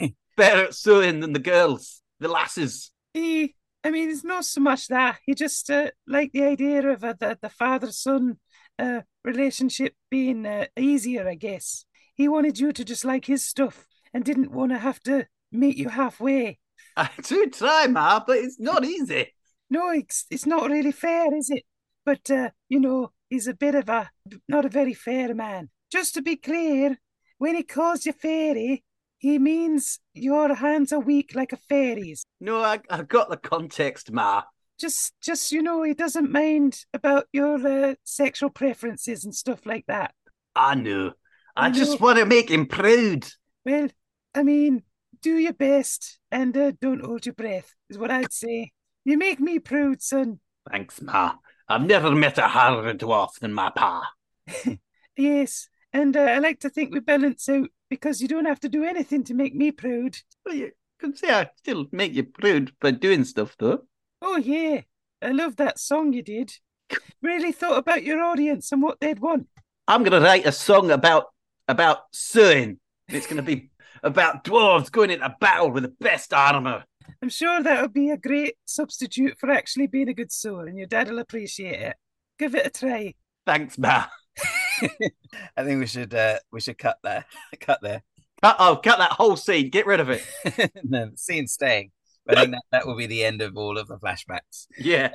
[0.36, 2.90] better at sewing than the girls, the lasses.
[3.14, 3.54] He
[3.86, 7.14] I mean, it's not so much that he just uh, liked the idea of uh,
[7.18, 8.38] the the father son
[8.80, 11.28] uh, relationship being uh, easier.
[11.28, 14.98] I guess he wanted you to just like his stuff and didn't want to have
[15.02, 16.58] to meet you halfway.
[16.96, 19.32] I do try, Ma, but it's not easy.
[19.70, 21.62] No, it's it's not really fair, is it?
[22.04, 24.10] But uh, you know, he's a bit of a
[24.48, 25.70] not a very fair man.
[25.90, 26.98] Just to be clear,
[27.38, 28.84] when he calls you fairy,
[29.18, 32.24] he means your hands are weak like a fairy's.
[32.40, 34.42] No, I, I got the context, Ma.
[34.78, 39.86] Just, just you know, he doesn't mind about your uh, sexual preferences and stuff like
[39.86, 40.14] that.
[40.54, 41.12] I know.
[41.54, 42.06] I I just know.
[42.06, 43.26] want to make him proud.
[43.64, 43.88] Well,
[44.34, 44.82] I mean,
[45.22, 48.72] do your best and uh, don't hold your breath, is what I'd say.
[49.04, 50.40] You make me proud, son.
[50.70, 51.34] Thanks, Ma.
[51.68, 54.02] I've never met a harder dwarf than my pa.
[55.18, 58.68] Yes, and uh, I like to think we balance out because you don't have to
[58.68, 60.16] do anything to make me proud.
[60.44, 63.82] Well, you can say I still make you proud by doing stuff, though.
[64.22, 64.82] Oh, yeah.
[65.22, 66.52] I love that song you did.
[67.22, 69.48] Really thought about your audience and what they'd want.
[69.88, 71.26] I'm going to write a song about
[71.68, 72.78] about sewing.
[73.08, 73.70] It's going to be
[74.02, 76.84] about dwarves going into battle with the best armor.
[77.22, 80.78] I'm sure that would be a great substitute for actually being a good sewer, and
[80.78, 81.96] your dad will appreciate it.
[82.38, 83.14] Give it a try.
[83.46, 84.06] Thanks, Ma.
[85.56, 87.24] I think we should uh, we should cut there.
[87.60, 88.02] cut there.
[88.42, 89.70] Cut, oh, cut that whole scene.
[89.70, 90.22] Get rid of it.
[90.84, 91.90] no, the scene's staying.
[92.26, 94.66] But I think that, that will be the end of all of the flashbacks.
[94.78, 95.10] Yeah.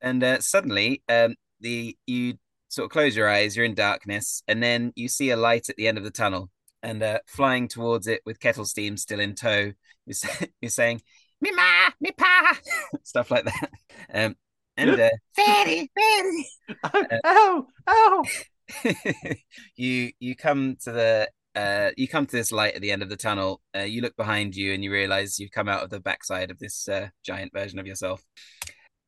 [0.00, 2.34] And uh, suddenly, um, the you
[2.68, 5.76] sort of close your eyes, you're in darkness, and then you see a light at
[5.76, 6.50] the end of the tunnel.
[6.84, 9.72] And uh, flying towards it with Kettlesteam still in tow,
[10.04, 11.00] you're, sa- you're saying,
[11.40, 12.58] "Me ma, me pa,"
[13.04, 13.70] stuff like that.
[14.12, 14.34] Um,
[14.76, 16.48] and uh, fairy, fairy.
[17.24, 18.24] Oh, oh.
[19.76, 23.08] you you come to the uh you come to this light at the end of
[23.08, 23.60] the tunnel.
[23.76, 26.58] Uh, you look behind you and you realize you've come out of the backside of
[26.58, 28.22] this uh, giant version of yourself,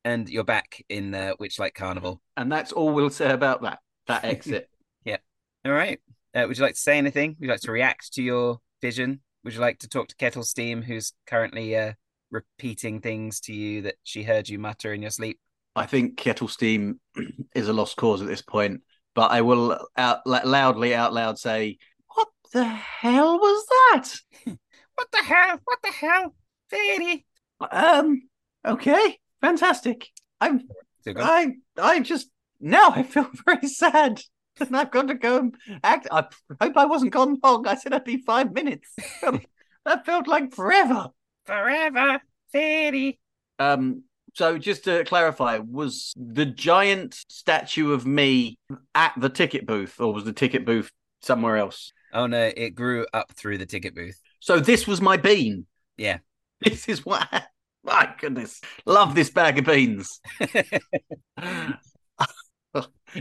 [0.03, 2.21] and you're back in uh, Witchlight Carnival.
[2.37, 3.79] And that's all we'll say about that.
[4.07, 4.69] That exit.
[5.03, 5.17] Yeah.
[5.65, 5.99] All right.
[6.33, 7.35] Uh, would you like to say anything?
[7.39, 9.21] Would you like to react to your vision?
[9.43, 11.93] Would you like to talk to Kettlesteam, who's currently uh,
[12.31, 15.39] repeating things to you that she heard you mutter in your sleep?
[15.75, 16.95] I think Kettlesteam
[17.55, 18.81] is a lost cause at this point,
[19.15, 21.77] but I will out loudly out loud say,
[22.13, 24.15] "What the hell was that?"
[24.95, 25.59] What the hell?
[25.65, 26.35] What the hell?
[26.69, 27.25] Fairy.
[27.69, 28.21] Um.
[28.65, 29.19] Okay.
[29.41, 30.07] Fantastic.
[30.39, 30.61] I'm.
[31.05, 31.51] I.
[31.77, 32.29] I just
[32.61, 34.21] now I feel very sad,
[34.59, 36.07] and I've got to go and act.
[36.11, 36.25] I
[36.61, 37.67] hope I wasn't gone long.
[37.67, 38.95] I said I'd be five minutes.
[39.21, 41.09] that felt like forever.
[41.45, 42.21] Forever,
[42.53, 43.19] fairy.
[43.59, 44.03] Um.
[44.35, 48.59] So just to clarify, was the giant statue of me
[48.93, 51.93] at the ticket booth, or was the ticket booth somewhere else?
[52.13, 54.19] Oh no, it grew up through the ticket booth.
[54.41, 55.65] So this was my bean.
[55.97, 56.17] Yeah.
[56.61, 57.27] This is what.
[57.83, 60.19] My goodness, love this bag of beans.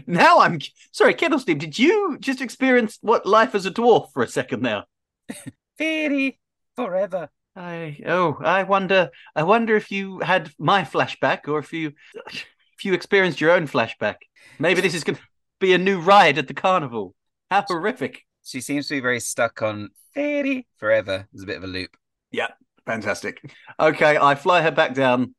[0.06, 0.58] now I'm
[0.90, 1.58] sorry, Kettlesteam.
[1.58, 4.84] Did you just experience what life as a dwarf for a second there?
[5.78, 6.40] fairy
[6.76, 7.28] forever.
[7.56, 9.10] I oh, I wonder.
[9.36, 11.92] I wonder if you had my flashback, or if you
[12.24, 14.16] if you experienced your own flashback.
[14.58, 15.22] Maybe this is going to
[15.60, 17.14] be a new ride at the carnival.
[17.50, 18.22] How horrific!
[18.44, 21.28] She seems to be very stuck on fairy forever.
[21.32, 21.96] There's a bit of a loop.
[22.32, 22.48] Yeah,
[22.86, 23.40] fantastic.
[23.78, 25.34] Okay, I fly her back down.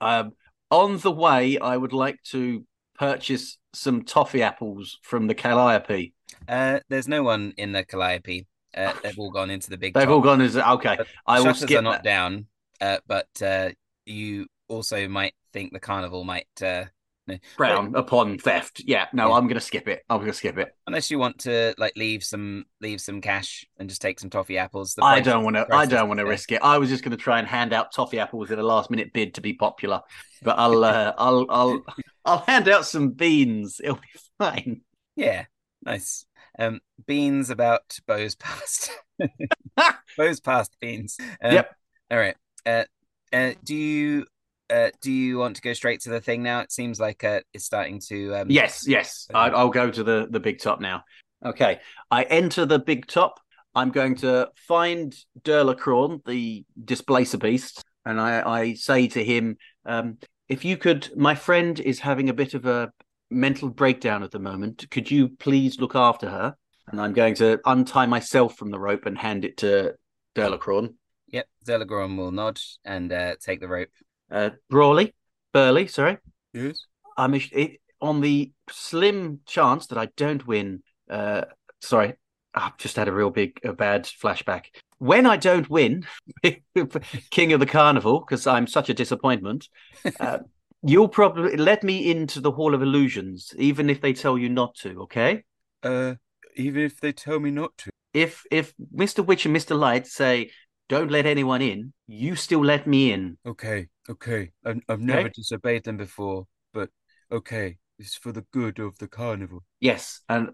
[0.00, 0.32] Um,
[0.70, 2.64] on the way, I would like to
[2.96, 6.14] purchase some toffee apples from the Calliope.
[6.48, 8.46] Uh, there's no one in the Calliope.
[8.76, 9.94] Uh, they've all gone into the big.
[9.94, 10.12] They've top.
[10.12, 10.96] all gone as okay.
[10.98, 12.04] But I will skip are not that.
[12.04, 12.46] down,
[12.80, 13.70] uh, but uh,
[14.04, 16.84] you also might think the carnival might, uh,
[17.56, 18.82] Brown upon theft.
[18.86, 19.34] Yeah, no, Yeah.
[19.34, 20.02] I'm going to skip it.
[20.08, 20.72] I'm going to skip it.
[20.86, 24.58] unless you want to like leave some leave some cash and just take some toffee
[24.58, 24.94] apples.
[24.94, 25.66] The I don't want to.
[25.72, 26.62] I don't want to risk it.
[26.62, 29.12] I was just going to try and hand out toffee apples in a last minute
[29.12, 30.02] bid to be popular,
[30.42, 31.84] but I'll, uh, I'll, I'll,
[32.24, 33.80] I'll hand out some beans.
[33.82, 34.82] It'll be fine.
[35.16, 35.46] Yeah,
[35.82, 36.26] nice.
[36.58, 38.90] Um, beans about Beau's past.
[40.16, 41.16] Beau's past beans.
[41.42, 41.74] Um, Yep.
[42.10, 42.36] All right.
[42.64, 42.84] Uh,
[43.32, 44.26] uh, do you
[44.70, 46.60] uh do you want to go straight to the thing now?
[46.60, 48.50] It seems like uh it's starting to um.
[48.50, 49.28] Yes, yes.
[49.34, 51.04] I, I'll go to the the big top now.
[51.44, 51.80] Okay,
[52.10, 53.40] I enter the big top.
[53.74, 60.16] I'm going to find Dirlagraun, the displacer beast, and I, I say to him, um,
[60.48, 62.90] "If you could, my friend is having a bit of a
[63.30, 64.86] mental breakdown at the moment.
[64.90, 66.56] Could you please look after her?"
[66.88, 69.94] And I'm going to untie myself from the rope and hand it to
[70.36, 70.94] Dirlagraun.
[71.28, 71.46] Yep.
[71.66, 73.88] Zelagron will nod and uh, take the rope.
[74.30, 75.12] Uh, Brawley,
[75.52, 76.18] Burley, sorry.
[76.52, 76.78] Yes.
[77.16, 80.82] I'm a- it, on the slim chance that I don't win.
[81.10, 81.46] Uh,
[81.80, 82.14] sorry,
[82.54, 84.66] I've just had a real big, a bad flashback.
[84.98, 86.06] when I don't win,
[87.30, 89.68] King of the Carnival, because I'm such a disappointment,
[90.20, 90.38] uh,
[90.86, 94.74] you'll probably let me into the Hall of Illusions, even if they tell you not
[94.76, 95.02] to.
[95.02, 95.44] Okay?
[95.82, 96.14] Uh,
[96.56, 97.90] even if they tell me not to.
[98.14, 100.50] If if Mister Witch and Mister Light say
[100.88, 103.36] don't let anyone in, you still let me in.
[103.44, 104.52] Okay, okay.
[104.64, 106.88] I've, I've never disobeyed them before, but
[107.30, 107.78] okay.
[107.98, 109.64] It's for the good of the carnival.
[109.80, 110.50] Yes, and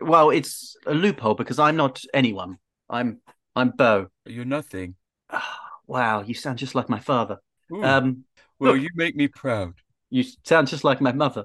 [0.00, 2.58] well, it's a loophole because I'm not anyone.
[2.88, 3.20] I'm
[3.56, 4.08] I'm Beau.
[4.26, 4.96] You're nothing.
[5.86, 7.38] wow, you sound just like my father.
[7.72, 7.82] Ooh.
[7.82, 8.24] Um,
[8.58, 9.74] well, you make me proud.
[10.10, 11.44] you sound just like my mother.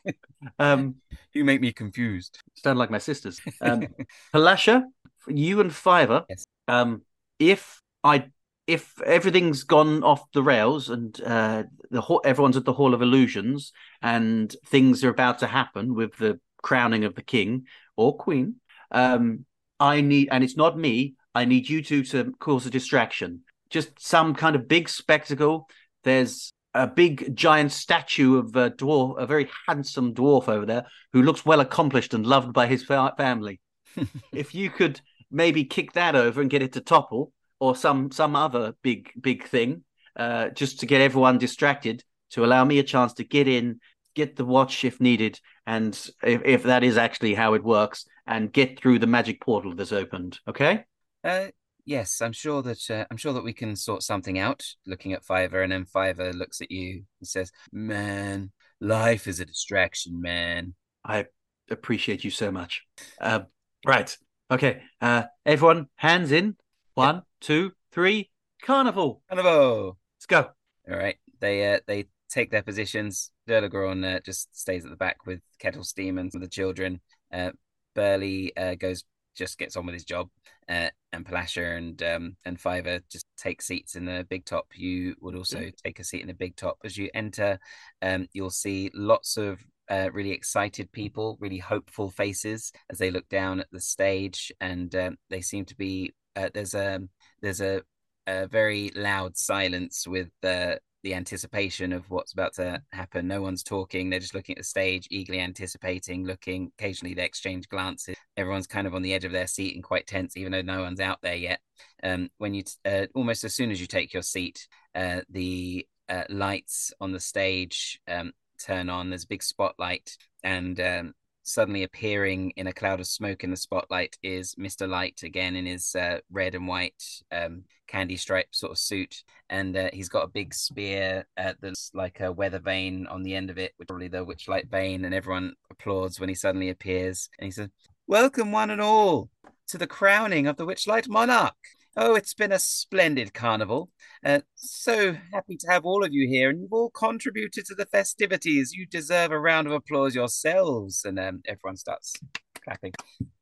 [0.58, 0.96] um,
[1.32, 2.38] You make me confused.
[2.56, 3.40] sound like my sisters.
[3.60, 3.86] Um,
[4.34, 4.84] Palasha,
[5.28, 6.24] you and Fiver.
[6.28, 6.44] Yes.
[6.66, 7.02] Um,
[7.38, 8.30] if I
[8.66, 13.72] if everything's gone off the rails and uh, the everyone's at the Hall of Illusions
[14.02, 17.64] and things are about to happen with the crowning of the king
[17.96, 18.56] or queen,
[18.90, 19.44] um,
[19.80, 21.14] I need and it's not me.
[21.34, 23.42] I need you two to cause a distraction.
[23.70, 25.68] Just some kind of big spectacle.
[26.08, 31.20] There's a big giant statue of a dwarf, a very handsome dwarf over there who
[31.20, 33.60] looks well accomplished and loved by his fa- family.
[34.32, 38.34] if you could maybe kick that over and get it to topple, or some some
[38.34, 39.84] other big big thing,
[40.16, 43.78] uh, just to get everyone distracted, to allow me a chance to get in,
[44.14, 45.92] get the watch if needed, and
[46.22, 49.92] if, if that is actually how it works, and get through the magic portal that's
[49.92, 50.38] opened.
[50.48, 50.84] Okay.
[51.22, 51.48] Uh,
[51.88, 54.62] yes, I'm sure that uh, I'm sure that we can sort something out.
[54.86, 59.46] Looking at Fiver, and then Fiver looks at you and says, Man, life is a
[59.46, 60.74] distraction, man.
[61.04, 61.26] I
[61.70, 62.84] appreciate you so much.
[63.20, 63.40] Uh,
[63.86, 64.16] right.
[64.50, 64.82] Okay.
[65.00, 66.56] Uh, everyone, hands in.
[66.94, 68.30] One, two, three.
[68.62, 69.22] Carnival.
[69.28, 70.50] "Carnival!" Let's go.
[70.90, 73.30] All right, they uh, they take their positions.
[73.48, 77.00] Dirlagraun uh, just stays at the back with Kettlesteam and some of the children.
[77.32, 77.52] Uh,
[77.94, 79.04] Burley uh, goes
[79.38, 80.28] just gets on with his job,
[80.68, 84.66] uh, and Palasha and um, and Fiver just take seats in the big top.
[84.74, 87.58] You would also take a seat in the big top as you enter.
[88.02, 93.28] Um, you'll see lots of uh, really excited people, really hopeful faces as they look
[93.28, 96.12] down at the stage, and um, they seem to be.
[96.36, 97.00] Uh, there's a
[97.40, 97.82] there's a,
[98.26, 103.28] a very loud silence with the the anticipation of what's about to happen.
[103.28, 106.72] No one's talking; they're just looking at the stage, eagerly anticipating, looking.
[106.78, 108.16] Occasionally, they exchange glances.
[108.36, 110.82] Everyone's kind of on the edge of their seat and quite tense, even though no
[110.82, 111.60] one's out there yet.
[112.02, 115.86] Um, when you t- uh, almost as soon as you take your seat, uh, the
[116.08, 119.10] uh, lights on the stage um, turn on.
[119.10, 121.14] There's a big spotlight, and um,
[121.48, 124.88] suddenly appearing in a cloud of smoke in the spotlight is Mr.
[124.88, 129.24] Light again in his uh, red and white um, candy stripe sort of suit.
[129.50, 133.34] And uh, he's got a big spear uh, that's like a weather vane on the
[133.34, 135.04] end of it, which is probably the Witchlight Vane.
[135.04, 137.28] And everyone applauds when he suddenly appears.
[137.38, 137.68] And he says,
[138.06, 139.30] Welcome, one and all,
[139.68, 141.54] to the crowning of the Witchlight Monarch.
[142.00, 143.90] Oh, it's been a splendid carnival.
[144.24, 147.86] Uh, so happy to have all of you here, and you've all contributed to the
[147.86, 148.72] festivities.
[148.72, 151.04] You deserve a round of applause yourselves.
[151.04, 152.14] And um, everyone starts
[152.62, 152.92] clapping.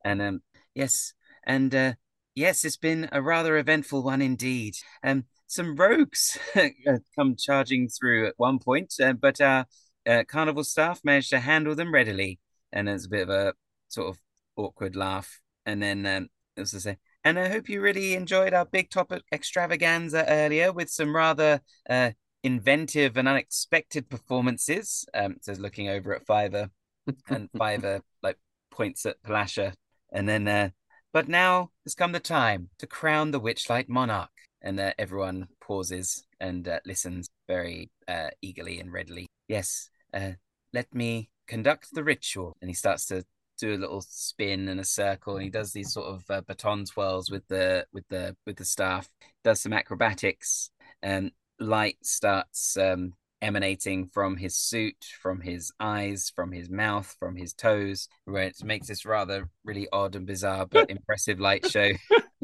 [0.07, 0.41] And um,
[0.75, 1.13] yes,
[1.47, 1.93] and uh,
[2.35, 4.77] yes, it's been a rather eventful one indeed.
[5.05, 6.39] Um, some rogues
[7.15, 9.67] come charging through at one point, uh, but our
[10.07, 12.41] uh, carnival staff managed to handle them readily.
[12.73, 13.53] And there's a bit of a
[13.89, 14.19] sort of
[14.57, 15.43] awkward laugh.
[15.67, 16.97] And then, um, as I say,
[17.27, 21.61] and I hope you really enjoyed our big topic extravaganza earlier with some rather
[21.91, 22.13] uh,
[22.45, 25.05] inventive and unexpected performances.
[25.13, 26.71] Um, says looking over at Fiver,
[27.29, 28.39] and Fiver like
[28.71, 29.75] points at Palasha,
[30.13, 30.47] and then.
[30.47, 30.71] Uh,
[31.13, 34.31] but now has come the time to crown the Witchlight Monarch,
[34.63, 39.27] and uh, everyone pauses and uh, listens very uh, eagerly and readily.
[39.49, 40.33] Yes, uh,
[40.73, 43.25] let me conduct the ritual, and he starts to
[43.57, 46.85] do a little spin and a circle and he does these sort of uh, baton
[46.85, 49.09] twirls with the with the with the staff
[49.45, 50.71] does some acrobatics
[51.03, 57.37] and light starts um, emanating from his suit from his eyes from his mouth from
[57.37, 61.91] his toes where it makes this rather really odd and bizarre but impressive light show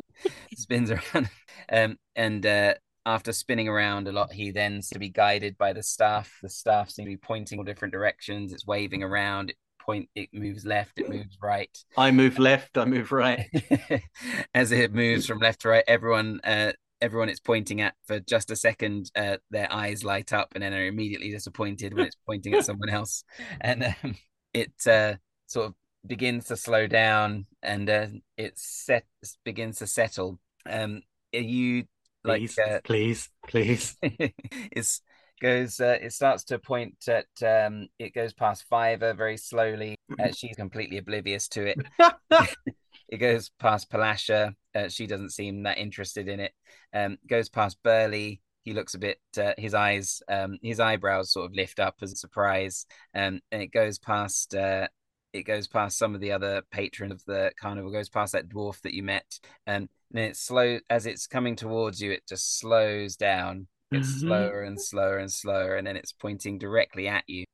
[0.55, 1.29] spins around
[1.71, 5.73] um, and uh, after spinning around a lot, he then seems to be guided by
[5.73, 6.39] the staff.
[6.43, 8.53] The staff seems to be pointing all different directions.
[8.53, 9.51] It's waving around.
[9.51, 10.09] It point.
[10.15, 10.99] It moves left.
[10.99, 11.77] It moves right.
[11.97, 12.79] I move left.
[12.79, 13.47] I move right.
[14.55, 18.51] As it moves from left to right, everyone, uh, everyone it's pointing at for just
[18.51, 22.55] a second, uh, their eyes light up and then are immediately disappointed when it's pointing
[22.55, 23.25] at someone else,
[23.61, 24.17] and um,
[24.55, 25.15] it uh,
[25.47, 25.75] sort of
[26.07, 28.07] begins to slow down and uh,
[28.37, 29.05] it set
[29.45, 30.39] begins to settle.
[30.67, 31.03] Um,
[31.35, 31.85] are you
[32.25, 33.97] like Please, uh, please, please.
[34.03, 35.03] it's
[35.43, 40.31] goes uh, it starts to point at um it goes past Fiver very slowly uh,
[40.35, 41.79] she's completely oblivious to it
[43.13, 46.53] it goes past Palasha Uh, she doesn't seem that interested in it.
[46.95, 48.41] Um, goes past Burley.
[48.65, 49.19] He looks a bit.
[49.37, 52.87] Uh, his eyes, um, his eyebrows sort of lift up as a surprise.
[53.15, 54.55] Um, and it goes past.
[54.55, 54.89] Uh,
[55.35, 57.91] it goes past some of the other patrons of the carnival.
[57.91, 62.01] Goes past that dwarf that you met, and then it slow as it's coming towards
[62.01, 62.13] you.
[62.13, 63.67] It just slows down.
[63.95, 64.21] It's Mhm.
[64.21, 67.45] slower and slower and slower, and then it's pointing directly at you.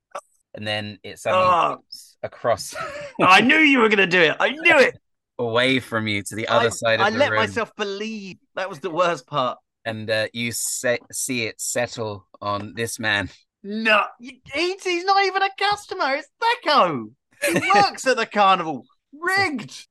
[0.54, 1.78] And then it suddenly Oh.
[2.22, 2.74] across
[3.20, 4.36] I knew you were going to do it.
[4.40, 4.96] I knew it.
[5.38, 8.38] away from you to the other I, side of I the let room, myself believe.
[8.56, 9.58] That was the worst part.
[9.84, 13.30] and uh, you se- see it settle on this man.
[13.62, 16.14] No, he's, he's not even a customer.
[16.16, 17.12] It's Thaco.
[17.42, 18.84] He works at the carnival.
[19.12, 19.86] Rigged.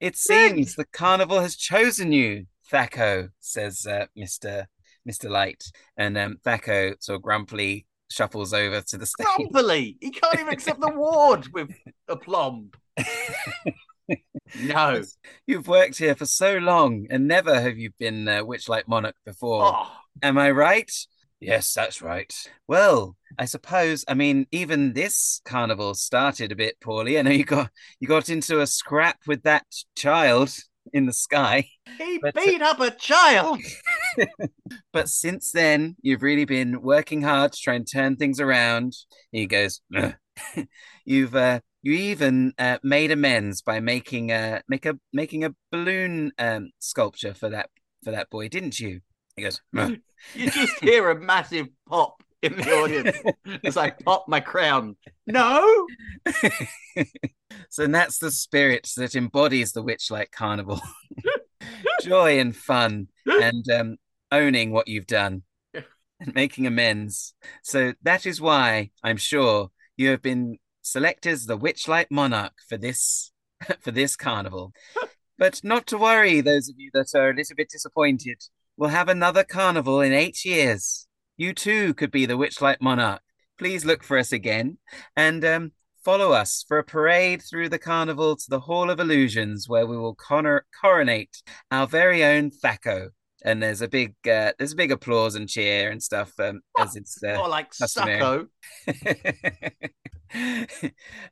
[0.00, 4.68] It seems the carnival has chosen you, Thaco, says uh, Mister
[5.04, 5.64] Mister Light,
[5.96, 9.26] and um, Thaco sort of grumpily shuffles over to the stage.
[9.36, 9.96] Grumpily.
[10.00, 11.70] He can't even accept the award with
[12.08, 12.70] aplomb.
[14.62, 15.02] No.
[15.46, 19.64] You've worked here for so long, and never have you been uh, Witchlight Monarch before.
[19.64, 19.90] Oh,
[20.22, 20.90] Am I right?
[21.38, 22.34] Yes, that's right.
[22.68, 27.18] Well, I suppose I mean even this carnival started a bit poorly.
[27.18, 29.64] I know you got you got into a scrap with that
[29.96, 30.54] child
[30.92, 31.68] in the sky,
[31.98, 33.60] he But, uh, beat up a child.
[34.92, 38.94] but since then you've really been working hard to try and turn things around.
[39.32, 39.80] He goes,
[41.04, 46.32] you've uh, you even uh, made amends by making a make a making a balloon
[46.38, 47.70] um, sculpture for that
[48.04, 49.00] for that boy, didn't you?
[49.36, 49.60] He goes.
[50.34, 53.16] You just hear a massive pop in the audience
[53.64, 54.96] as I pop my crown.
[55.26, 55.86] No.
[57.68, 60.80] So that's the spirit that embodies the Witchlight Carnival.
[62.02, 63.96] Joy and fun and um,
[64.32, 67.34] owning what you've done and making amends.
[67.62, 72.76] So that is why I'm sure you have been selected as the Witchlight Monarch for
[72.76, 73.30] this
[73.80, 74.72] for this carnival.
[75.38, 78.42] But not to worry, those of you that are a little bit disappointed.
[78.76, 81.06] We'll have another carnival in eight years.
[81.40, 83.22] You too could be the Witchlight Monarch.
[83.58, 84.76] Please look for us again
[85.16, 85.72] and um,
[86.04, 89.96] follow us for a parade through the carnival to the Hall of Illusions, where we
[89.96, 93.08] will conor- coronate our very own Thaco.
[93.42, 96.30] And there's a big, uh, there's a big applause and cheer and stuff
[96.78, 97.24] as it's.
[97.24, 98.44] Uh, like customary.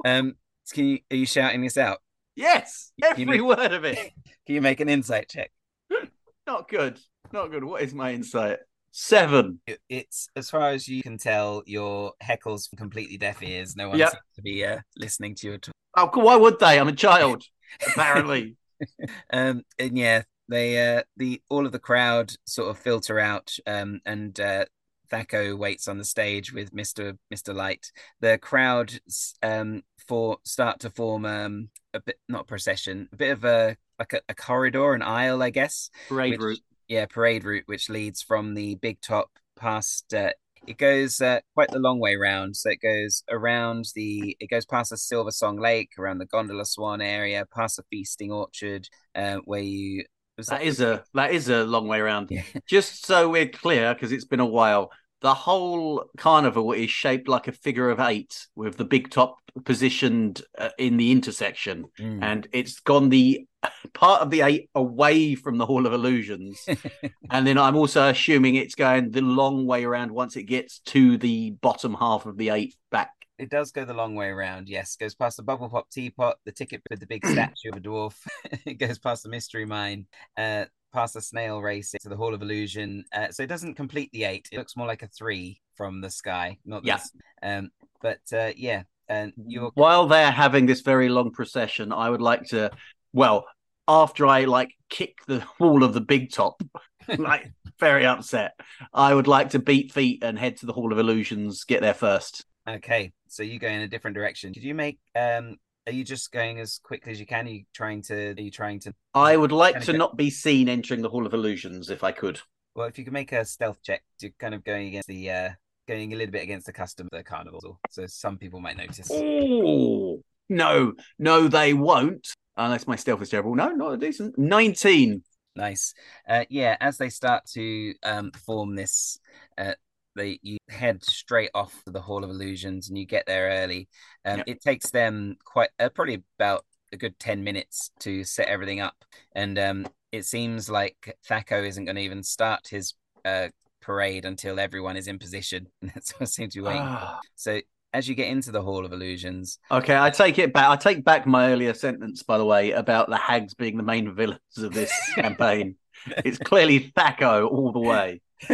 [0.06, 0.36] Um,
[0.72, 1.98] can you are you shouting this out?
[2.34, 2.92] Yes.
[3.04, 3.98] Every mean- word of it.
[4.46, 5.50] Can you make an insight check?
[6.46, 6.98] Not good.
[7.30, 7.62] Not good.
[7.62, 8.61] What is my insight?
[8.91, 9.61] Seven.
[9.89, 13.76] It's as far as you can tell, your heckles from completely deaf ears.
[13.76, 14.11] No one Yeah.
[14.11, 16.11] seems to be uh, listening to you at all.
[16.14, 16.78] Oh, why would they?
[16.78, 17.45] I'm a child.
[17.86, 18.57] Apparently.
[19.32, 24.01] Um, and yeah, they uh, the all of the crowd sort of filter out, um,
[24.07, 24.66] and uh,
[25.11, 27.91] Thaco waits on the stage with Mister Mister Light.
[28.20, 29.01] The crowd
[29.43, 33.76] um for start to form um a bit not a procession, a bit of a
[33.99, 35.91] like a, a corridor, an aisle, I guess.
[36.09, 36.61] Parade route.
[36.89, 40.12] Yeah, parade route, which leads from the big top past.
[40.14, 40.30] Uh,
[40.66, 44.36] it goes uh, quite the long way round, so it goes around the.
[44.41, 48.89] It goes past the Silversong Lake, around the Gondola Swan area, past the Feasting Orchard,
[49.14, 50.05] uh, where you.
[50.49, 52.30] That is a that is a long way around.
[52.30, 52.43] Yeah.
[52.68, 57.49] Just so we're clear, because it's been a while, the whole carnival is shaped like
[57.49, 62.22] a figure of eight, with the big top positioned uh, in the intersection, Mm.
[62.22, 63.46] and it's gone the
[63.94, 66.64] part of the eight away from the Hall of Illusions,
[67.30, 71.16] and then I'm also assuming it's going the long way around once it gets to
[71.18, 73.11] the bottom half of the eight back.
[73.38, 74.68] It does go the long way around.
[74.68, 77.80] Yes, goes past the bubble pop teapot, the ticket with the big statue of a
[77.80, 78.14] dwarf.
[78.66, 80.06] it goes past the mystery mine,
[80.36, 83.04] uh, past the snail race to the Hall of Illusion.
[83.12, 84.48] Uh, so it doesn't complete the eight.
[84.50, 86.59] It looks more like a three from the sky.
[86.64, 86.96] Not Yeah.
[86.96, 87.12] this.
[87.40, 87.70] Um,
[88.02, 92.44] but uh, yeah, and you're While they're having this very long procession, I would like
[92.48, 92.70] to,
[93.12, 93.46] well,
[93.86, 96.62] after I like kick the wall of the big top,
[97.18, 97.50] like
[97.80, 98.52] very upset,
[98.92, 101.94] I would like to beat feet and head to the Hall of Illusions, get there
[101.94, 102.44] first.
[102.68, 103.12] okay.
[103.30, 104.54] So you go in a different direction.
[104.54, 104.98] Could you make?
[105.14, 105.56] Um,
[105.86, 107.46] are you just going as quickly as you can?
[107.46, 108.30] Are you trying to?
[108.30, 108.94] Are you trying to?
[109.14, 112.02] I would like Kinda to go- not be seen entering the Hall of Illusions if
[112.04, 112.40] I could.
[112.74, 115.30] Well, if you could make a stealth check, you're kind of going against the.
[115.30, 115.50] Uh,
[115.89, 119.09] Going a little bit against the custom of the carnival, so some people might notice.
[119.11, 120.20] Oh
[120.51, 122.28] no, no, they won't.
[122.59, 123.55] Unless my stealth is terrible.
[123.55, 124.36] No, not a decent.
[124.36, 125.22] Nineteen.
[125.57, 125.95] Nice.
[126.28, 129.18] Uh, yeah, as they start to um, form this,
[129.57, 129.72] uh,
[130.14, 133.89] they you head straight off to the Hall of Illusions, and you get there early.
[134.26, 134.49] Um, Yep.
[134.49, 139.07] It takes them quite uh, probably about a good ten minutes to set everything up,
[139.34, 142.93] and um, it seems like Thaco isn't going to even start his
[143.24, 143.49] uh,
[143.81, 145.68] parade until everyone is in position.
[145.83, 146.83] That's what seems to be waiting.
[146.83, 147.61] Ah, So
[147.93, 150.68] as you get into the Hall of Illusions, Okay, I take it back.
[150.68, 154.14] I take back my earlier sentence, by the way, about the hags being the main
[154.14, 155.76] villains of this campaign.
[156.24, 158.20] It's clearly Thaco all the way.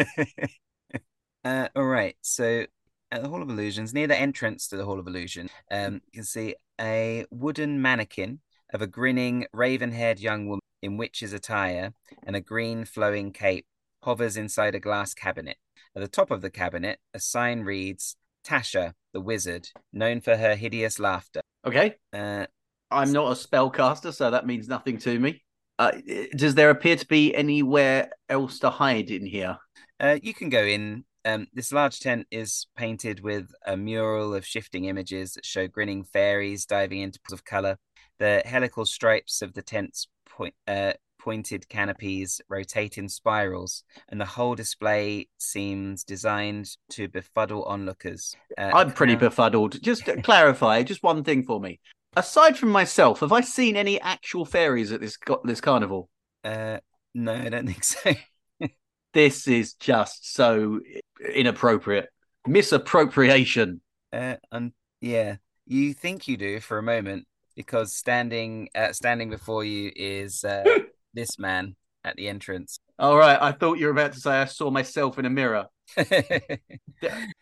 [1.44, 2.16] uh, all right.
[2.22, 2.64] So
[3.10, 6.12] at the Hall of Illusions, near the entrance to the Hall of Illusion, um, you
[6.12, 8.40] can see a wooden mannequin
[8.72, 11.92] of a grinning, raven-haired young woman in witch's attire
[12.26, 13.66] and a green flowing cape
[14.04, 15.56] hovers inside a glass cabinet.
[15.96, 20.54] At the top of the cabinet, a sign reads Tasha, the wizard, known for her
[20.54, 21.40] hideous laughter.
[21.66, 22.46] Okay, Uh,
[22.90, 25.42] I'm not a spellcaster, so that means nothing to me.
[25.78, 25.92] Uh,
[26.36, 29.58] does there appear to be anywhere else to hide in here?
[29.98, 31.04] Uh, you can go in.
[31.24, 36.04] Um, this large tent is painted with a mural of shifting images that show grinning
[36.04, 37.78] fairies diving into pools of color.
[38.18, 40.92] The helical stripes of the tent's point, uh,
[41.24, 48.36] pointed canopies rotate in spirals, and the whole display seems designed to befuddle onlookers.
[48.58, 49.82] Uh, I'm pretty crown- befuddled.
[49.82, 51.80] Just to clarify, just one thing for me.
[52.14, 56.10] Aside from myself, have I seen any actual fairies at this this carnival?
[56.44, 56.78] Uh,
[57.14, 58.12] no, I don't think so.
[59.14, 60.80] This is just so
[61.32, 62.08] inappropriate.
[62.48, 63.80] Misappropriation.
[64.12, 69.64] Uh, and yeah, you think you do for a moment because standing uh, standing before
[69.64, 70.64] you is uh,
[71.14, 72.78] this man at the entrance.
[72.98, 75.66] All right, I thought you were about to say I saw myself in a mirror.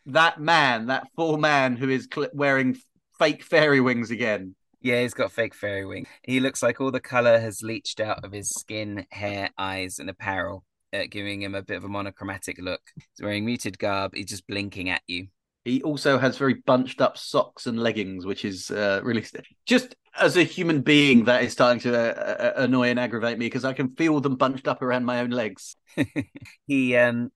[0.06, 2.76] That man, that full man who is cl- wearing
[3.18, 4.54] fake fairy wings again.
[4.80, 6.08] yeah, he's got fake fairy wings.
[6.24, 10.10] He looks like all the color has leached out of his skin, hair, eyes, and
[10.10, 12.80] apparel, uh, giving him a bit of a monochromatic look.
[12.96, 14.14] He's wearing muted garb.
[14.14, 15.28] He's just blinking at you.
[15.64, 19.94] He also has very bunched up socks and leggings, which is uh, really st- just
[20.18, 23.64] as a human being that is starting to uh, uh, annoy and aggravate me because
[23.64, 25.76] I can feel them bunched up around my own legs.
[26.66, 27.30] he um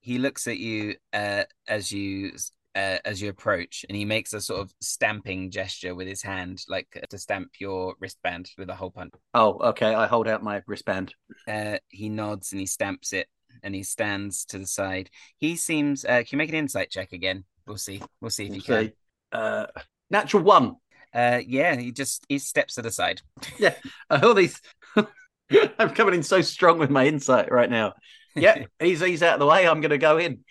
[0.00, 2.32] he looks at you uh as you
[2.76, 6.62] uh, as you approach and he makes a sort of stamping gesture with his hand
[6.68, 9.92] like uh, to stamp your wristband with a hole punch Oh, okay.
[9.92, 11.14] I hold out my wristband.
[11.48, 13.26] uh he nods and he stamps it
[13.62, 17.12] and he stands to the side he seems uh can you make an insight check
[17.12, 18.92] again we'll see we'll see if you We'll can.
[19.32, 19.66] Uh,
[20.10, 20.76] natural one.
[21.14, 23.20] uh yeah he just he steps to the side
[23.58, 23.74] Yeah,
[24.10, 24.60] All these.
[25.78, 27.94] I'm coming in so strong with my insight right now.
[28.36, 29.66] Yeah, he's he's out of the way.
[29.66, 30.44] I'm going to go in.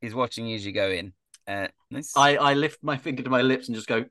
[0.00, 1.12] he's watching you as you go in
[1.48, 4.04] uh nice I I lift my finger to my lips and just go,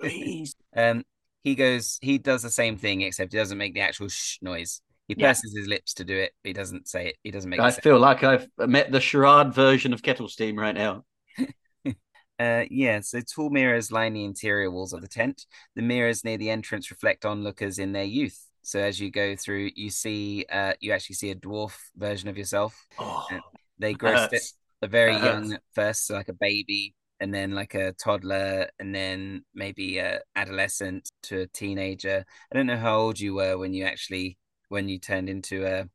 [0.00, 0.54] please.
[0.76, 1.04] Um,
[1.44, 4.80] he goes, he does the same thing, except he doesn't make the actual shh noise.
[5.08, 5.36] He Yeah.
[5.36, 6.32] purses his lips to do it.
[6.42, 7.16] But he doesn't say it.
[7.22, 7.72] He doesn't make I it.
[7.72, 11.04] feel like I've met the charade version of Kettlesteam right now.
[12.38, 13.00] Uh, yeah.
[13.00, 15.46] So tall mirrors line the interior walls of the tent.
[15.74, 18.38] The mirrors near the entrance reflect onlookers in their youth.
[18.62, 22.36] So as you go through, you see, uh, you actually see a dwarf version of
[22.36, 22.86] yourself.
[22.98, 23.40] Oh,
[23.78, 24.42] They grow st-
[24.82, 25.60] a very That young hurts.
[25.74, 31.08] first, so like a baby, and then like a toddler, and then maybe a adolescent
[31.24, 32.24] to a teenager.
[32.52, 34.36] I don't know how old you were when you actually
[34.68, 35.88] when you turned into a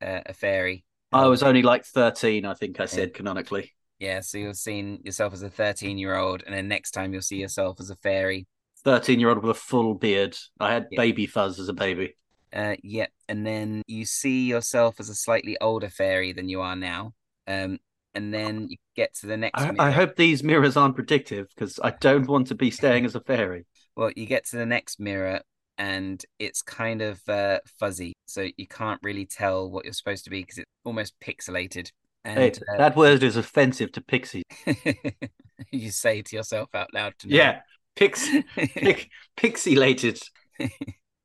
[0.00, 0.84] a, a fairy.
[1.12, 3.72] I was only like 13, I think I said canonically.
[3.98, 7.22] yeah, so you're seeing yourself as a 13 year old, and then next time you'll
[7.22, 8.46] see yourself as a fairy.
[8.84, 10.36] 13 year old with a full beard.
[10.58, 10.96] I had Yeah.
[11.00, 12.16] baby fuzz as a baby.
[12.52, 16.76] Uh, yeah, and then you see yourself as a slightly older fairy than you are
[16.76, 17.14] now.
[17.46, 17.78] Um,
[18.14, 19.60] and then you get to the next.
[19.62, 23.14] I, I hope these mirrors aren't predictive because I don't want to be staying as
[23.14, 23.64] a fairy.
[23.96, 25.40] Well, you get to the next mirror
[25.78, 30.30] and it's kind of uh, fuzzy, so you can't really tell what you're supposed to
[30.30, 31.90] be because it's almost pixelated.
[32.24, 34.44] And Hey, that word is offensive to pixies.
[34.66, 34.74] uh,
[35.70, 37.60] you say to yourself out loud to Yeah,
[37.96, 40.20] pix, pic, pixilated.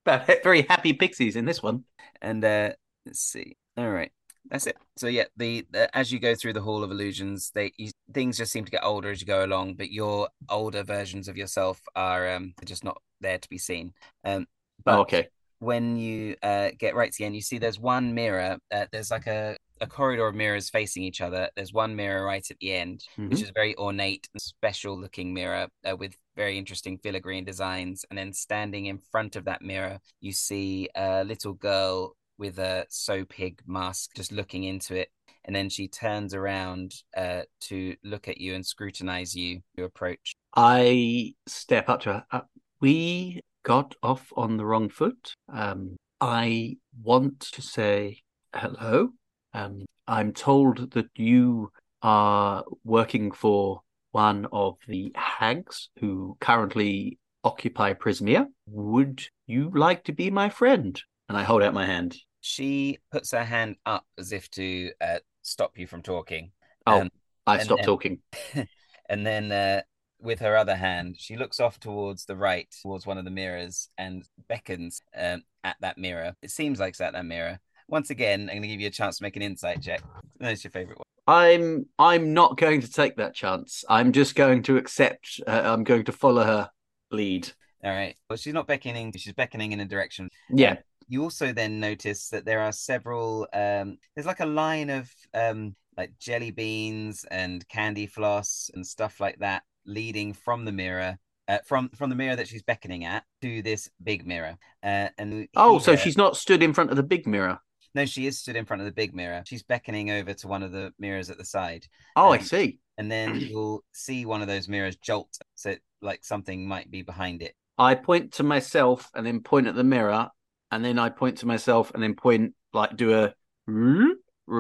[0.05, 1.83] But very happy pixies in this one.
[2.21, 2.71] and uh,
[3.05, 3.57] let's see.
[3.77, 4.11] All right,
[4.49, 4.77] that's it.
[4.97, 8.37] So yeah, the, the as you go through the Hall of Illusions, they you, things
[8.37, 11.81] just seem to get older as you go along, but your older versions of yourself
[11.95, 13.93] are um just not there to be seen.
[14.23, 14.47] Um,
[14.85, 15.29] but Oh, okay.
[15.59, 18.57] when you uh, get right to the end, you see there's one mirror.
[18.71, 21.49] Uh, there's like a, a corridor of mirrors facing each other.
[21.55, 23.43] There's one mirror right at the end, which Mhm.
[23.43, 28.05] is a very ornate and special looking mirror uh, with very interesting filigree designs.
[28.09, 32.85] And then standing in front of that mirror, you see a little girl with a
[32.89, 35.09] sow pig mask just looking into it.
[35.45, 39.61] And then she turns around uh, to look at you and scrutinize you.
[39.77, 40.33] You approach.
[40.55, 42.25] I step up to her.
[42.31, 42.41] Uh,
[42.81, 45.33] we got off on the wrong foot.
[45.51, 48.21] Um, I want to say
[48.53, 49.09] hello.
[49.53, 51.71] Um, I'm told that you
[52.01, 53.81] are working for
[54.11, 58.47] one of the hags who currently occupy Prismeer.
[58.69, 61.01] Would you like to be my friend?
[61.29, 62.17] And I hold out my hand.
[62.47, 66.51] She puts her hand up as if to uh, stop you from talking.
[66.85, 67.09] Oh, Um,
[67.45, 68.19] I stopped then- talking.
[69.09, 69.81] and then uh,
[70.21, 73.89] with her other hand, she looks off towards the right, towards one of the mirrors,
[73.97, 76.33] and beckons um, at that mirror.
[76.41, 77.59] It seems like it's at that mirror.
[77.89, 80.01] Once again, I'm going to give you a chance to make an insight check.
[80.39, 81.05] That's your favorite one.
[81.29, 83.83] I'm I'm not going to take that chance.
[83.89, 85.41] I'm just going to accept.
[85.45, 86.69] Uh, I'm going to follow her
[87.11, 87.49] lead.
[87.83, 88.15] All right.
[88.29, 89.13] Well, she's not beckoning.
[89.15, 90.29] She's beckoning in a direction.
[90.49, 90.77] Yeah.
[91.07, 93.47] You also then notice that there are several.
[93.53, 99.19] Um, there's like a line of um, like jelly beans and candy floss and stuff
[99.19, 101.17] like that leading from the mirror.
[101.47, 105.47] Uh, from from the mirror that she's beckoning at to this big mirror, uh, and
[105.55, 107.59] Oh, so she's not stood in front of the big mirror.
[107.95, 109.43] no, she is stood in front of the big mirror.
[109.45, 111.85] She's beckoning over to one of the mirrors at the side,
[112.17, 112.79] Oh, I Um, see.
[112.97, 117.41] and then you'll see one of those mirrors jolt, so like something might be behind
[117.41, 117.55] it.
[117.77, 120.29] I point to myself and then point at the mirror,
[120.71, 123.33] and then I point to myself and then point like do a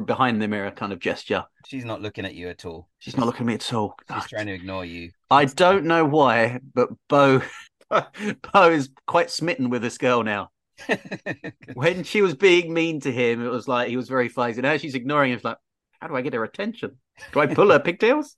[0.05, 1.45] behind the mirror kind of gesture.
[1.65, 2.89] She's not looking at you at all.
[2.99, 3.95] She's not looking at me at all.
[4.13, 5.11] She's trying to ignore you.
[5.29, 7.41] I don't know why, but Beau
[7.89, 10.51] Beau is quite smitten with this girl now.
[11.73, 14.61] When she was being mean to him, it was like he was very fuzzy.
[14.61, 15.37] Now she's ignoring him.
[15.37, 15.57] It's like,
[15.99, 16.97] how do I get her attention?
[17.33, 18.35] Do I pull her pigtails?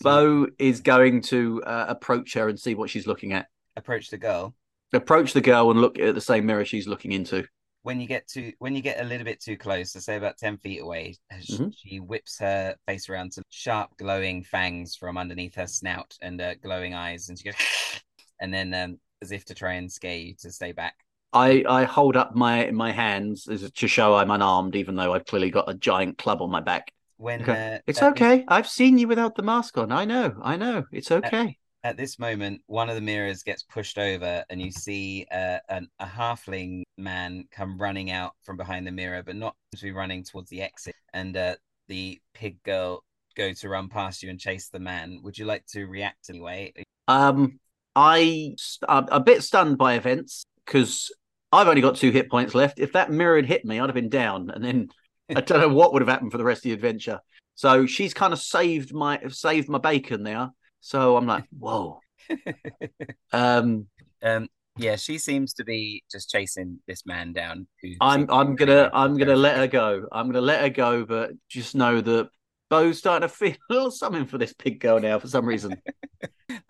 [0.00, 3.46] Beau is going to uh, approach her and see what she's looking at.
[3.76, 4.54] Approach the girl.
[4.92, 7.44] Approach the girl and look at the same mirror she's looking into.
[7.82, 10.36] When you get to when you get a little bit too close, so say about
[10.36, 11.72] ten feet away, Mhm.
[11.76, 16.54] she whips her face around to sharp, glowing fangs from underneath her snout and uh,
[16.56, 17.54] glowing eyes, and she goes,
[18.40, 20.94] and then um, as if to try and scare you to stay back.
[21.32, 25.24] I, I hold up my my hands as to show I'm unarmed, even though I've
[25.24, 26.92] clearly got a giant club on my back.
[27.16, 28.44] When uh, It's this- okay.
[28.48, 29.92] I've seen you without the mask on.
[29.92, 30.34] I know.
[30.42, 30.84] I know.
[30.90, 31.56] It's okay.
[31.82, 35.88] At this moment, one of the mirrors gets pushed over, and you see uh, an,
[35.98, 40.22] a halfling man come running out from behind the mirror, but not to be running
[40.22, 40.94] towards the exit.
[41.14, 41.56] And uh,
[41.88, 43.02] the pig girl
[43.34, 45.20] go to run past you and chase the man.
[45.22, 46.72] Would you like to react anyway?
[47.08, 47.58] Um,
[47.96, 48.54] I
[48.88, 51.10] I'm a bit stunned by events because
[51.52, 52.78] I've only got two hit points left.
[52.78, 54.88] If that mirror had hit me, I'd have been down, and then
[55.34, 57.20] I don't know what would have happened for the rest of the adventure.
[57.54, 60.50] So she's kind of saved my saved my bacon there.
[60.80, 62.00] So I'm like, whoa.
[63.32, 63.86] Um,
[64.22, 67.66] um, yeah, she seems to be just chasing this man down.
[67.82, 70.06] Who I'm seems to be I'm gonna I'm gonna let her go.
[70.10, 72.28] I'm gonna let her go, but just know that
[72.70, 75.80] Beau's starting to feel a little something for this pig girl now for some reason.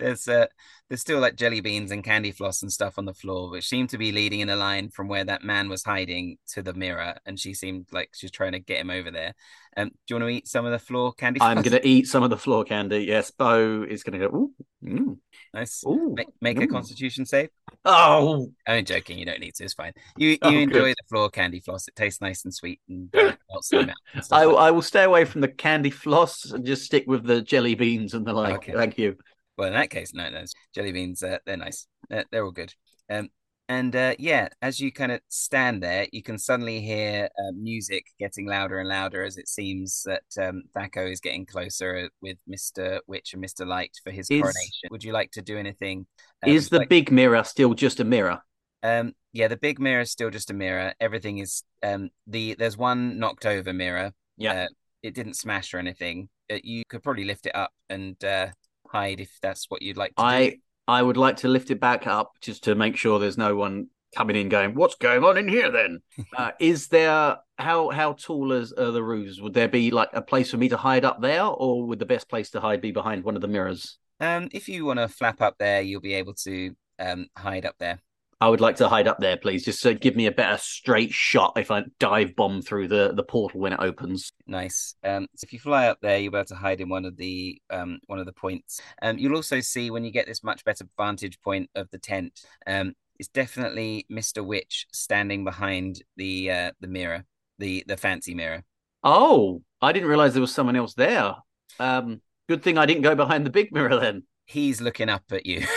[0.01, 0.47] There's uh,
[0.89, 3.91] there's still like jelly beans and candy floss and stuff on the floor, which seemed
[3.91, 7.15] to be leading in a line from where that man was hiding to the mirror,
[7.27, 9.35] and she seemed like she's trying to get him over there.
[9.77, 11.41] Um, do you want to eat some of the floor candy?
[11.41, 13.05] I'm gonna eat some of the floor candy.
[13.05, 14.27] Yes, Beau is gonna go.
[14.27, 15.17] Ooh, mm,
[15.55, 15.85] nice.
[15.87, 16.15] ooh.
[16.17, 17.51] Make, make a Constitution save.
[17.85, 19.19] Oh, I'm joking.
[19.19, 19.65] You don't need to.
[19.65, 19.93] It's fine.
[20.17, 20.97] You you Oh, enjoy good.
[20.99, 21.87] the floor candy floss.
[21.87, 24.57] It tastes nice and sweet and uh, melts in mouth and I, like.
[24.57, 28.15] I will stay away from the candy floss and just stick with the jelly beans
[28.15, 28.57] and the like.
[28.57, 28.73] Okay.
[28.73, 29.17] Thank you.
[29.61, 30.43] Well, in that case, no, no,
[30.75, 31.23] jelly beans.
[31.23, 31.87] Uh, they're nice.
[32.09, 32.73] They're, they're all good.
[33.11, 33.29] Um,
[33.69, 38.07] and uh, yeah, as you kind of stand there, you can suddenly hear uh, music
[38.19, 43.03] getting louder and louder as it seems that um, Thaco is getting closer with Mister
[43.07, 44.89] Witch and Mister Light for his Is- coronation.
[44.91, 46.07] Would you like to do anything?
[46.45, 48.41] uh, Is the like- big mirror still just a mirror?
[48.83, 52.79] um yeah the big mirror is still just a mirror everything is um the there's
[52.79, 54.63] one knocked over mirror Yeah.
[54.63, 54.67] uh,
[55.03, 58.47] it didn't smash or anything uh, you could probably lift it up and uh
[58.93, 61.81] hide if that's what you'd like to do I I would like to lift it
[61.81, 65.39] back up just to make sure there's no one coming in going, "What's going on
[65.39, 66.01] in here?" Then,
[66.37, 69.41] uh, is there how how tall is, are the roofs?
[69.41, 72.07] Would there be like a place for me to hide up there, or would the
[72.07, 73.99] best place to hide be behind one of the mirrors?
[74.21, 77.75] um if you want to flap up there you'll be able to um hide up
[77.79, 77.99] there
[78.43, 79.65] I would like to hide up there, please.
[79.65, 83.23] Just to give me a better straight shot if I dive bomb through the the
[83.23, 84.33] portal when it opens.
[84.47, 84.95] Nice.
[85.05, 87.17] Um, so if you fly up there, you'll be able to hide in one of
[87.17, 88.81] the um one of the points.
[89.03, 92.41] Um, you'll also see when you get this much better vantage point of the tent.
[92.67, 97.27] Um, it's definitely Mister Witch standing behind the uh the mirror,
[97.59, 98.65] the the fancy mirror.
[99.05, 101.35] Oh, I didn't realize there was someone else there.
[101.79, 104.25] Um, good thing I didn't go behind the big mirror then.
[104.47, 105.67] He's looking up at you.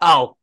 [0.00, 0.36] Oh,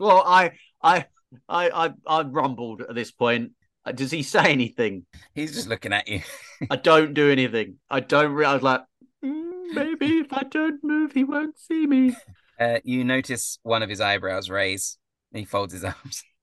[0.00, 0.52] well, I,
[0.82, 1.04] I,
[1.48, 3.52] I, I, I rumbled at this point.
[3.84, 5.06] Uh, Does he say anything?
[5.34, 6.22] He's just looking at you.
[6.70, 7.76] I don't do anything.
[7.90, 8.32] I don't.
[8.32, 8.82] Re- I was like,
[9.24, 12.16] "Mm, maybe if I don't move, he won't see me.
[12.58, 14.98] Uh, you notice one of his eyebrows raise,
[15.32, 16.22] and he folds his arms.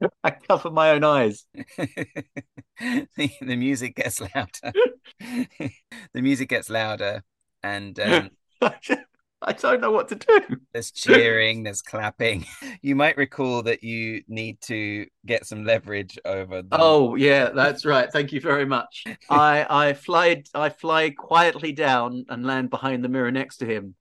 [0.24, 1.44] I cover my own eyes.
[1.76, 4.72] the, the music gets louder.
[5.20, 7.22] the music gets louder,
[7.62, 8.30] and um,
[9.42, 10.40] I don't know what to do.
[10.72, 12.46] there's cheering, there's clapping.
[12.82, 16.62] You might recall that you need to get some leverage over.
[16.62, 16.68] The...
[16.72, 18.10] Oh yeah, that's right.
[18.10, 19.04] Thank you very much.
[19.30, 23.94] I I fly I fly quietly down and land behind the mirror next to him.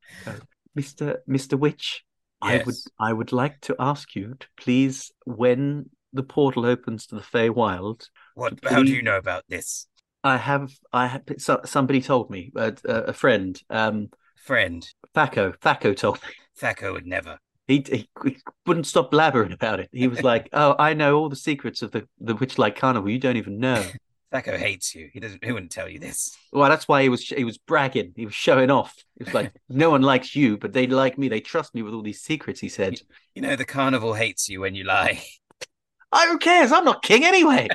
[0.75, 2.05] Mister Mister Witch,
[2.43, 2.61] yes.
[2.61, 7.15] I would I would like to ask you to please, when the portal opens to
[7.15, 8.07] the Feywild.
[8.35, 8.59] What?
[8.63, 9.87] So How do you know about this,
[10.23, 11.23] I have I have
[11.65, 14.09] somebody told me a, a friend, um,
[14.43, 14.87] friend?
[15.15, 16.29] Thaco Thaco told me.
[16.59, 17.39] Thaco would never.
[17.67, 19.89] He, he, he wouldn't stop blabbering about it.
[19.91, 23.09] He was like, "Oh, I know all the secrets of the the Witchlight Carnival.
[23.09, 23.85] You don't even know."
[24.33, 25.09] Thaco hates you.
[25.11, 25.43] He doesn't.
[25.43, 26.35] He wouldn't tell you this.
[26.51, 28.13] Well, that's why he was he was bragging.
[28.15, 28.95] He was showing off.
[29.17, 31.29] He was like, "No one likes you, but they like me.
[31.29, 32.99] They trust me with all these secrets." He said,
[33.33, 35.23] You know the carnival hates you when you lie.
[36.11, 36.71] "I who cares?
[36.71, 37.69] I'm not king anyway."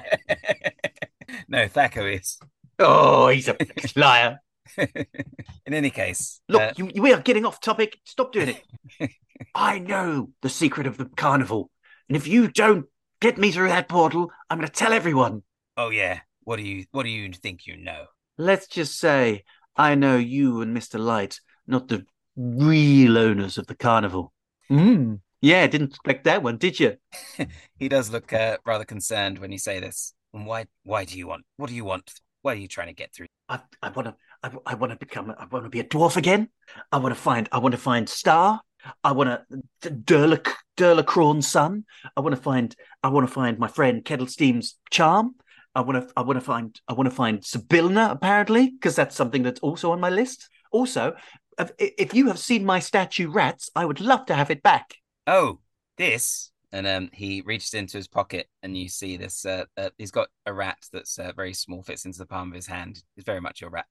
[1.49, 2.39] no, Thaco is.
[2.79, 3.57] Oh, he's a
[3.97, 4.41] liar.
[4.79, 7.99] In any case, Look, uh, you, we are getting off topic.
[8.05, 8.57] Stop doing
[9.01, 9.11] it.
[9.55, 11.71] I know the secret of the carnival,
[12.09, 12.87] and if you don't
[13.21, 15.43] get me through that portal, I'm going to tell everyone.
[15.77, 16.21] oh yeah.
[16.43, 16.85] What do you?
[16.93, 18.05] What do you think you know?
[18.37, 19.45] Let's just say
[19.77, 22.05] I know you and Mister Light, not the
[22.37, 24.33] real owners of the carnival.
[24.69, 25.15] Hmm.
[25.41, 26.97] Yeah, didn't expect that one, did you?
[27.79, 30.15] He does look uh, rather concerned when you say this.
[30.33, 30.67] And why?
[30.85, 31.45] Why do you want?
[31.57, 32.11] What do you want?
[32.43, 33.27] What are you trying to get through?
[33.49, 36.19] I, I want to I, I want to become I want to be a dwarf
[36.19, 36.51] again.
[36.93, 38.61] I want to find I want to find Star.
[39.03, 39.41] I want
[39.81, 41.85] to Durla Dirlagraun's son.
[42.15, 45.37] I want to find I want to find my friend Kettlesteam's charm.
[45.75, 49.17] I want to I want to find I want to find Zybilna apparently because that's
[49.17, 50.51] something that's also on my list.
[50.71, 51.15] Also,
[51.59, 54.97] if, if you have seen my statue rats, I would love to have it back.
[55.27, 55.61] Oh,
[55.97, 56.51] this.
[56.71, 59.47] And um, he reaches into his pocket, and you see this.
[59.47, 62.57] Uh, uh, he's got a rat that's uh, very small, fits into the palm of
[62.57, 63.01] his hand.
[63.17, 63.87] It's very much your rat.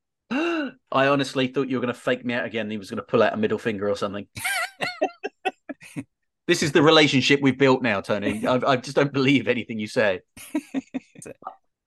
[0.91, 2.69] I honestly thought you were going to fake me out again.
[2.69, 4.27] He was going to pull out a middle finger or something.
[6.47, 8.45] this is the relationship we've built now, Tony.
[8.45, 10.21] I, I just don't believe anything you say.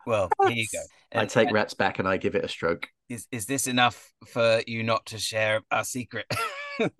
[0.06, 1.20] Well, here you go.
[1.20, 2.88] I take rats back and I give it a stroke.
[3.08, 6.26] is is this enough for you not to share our secret?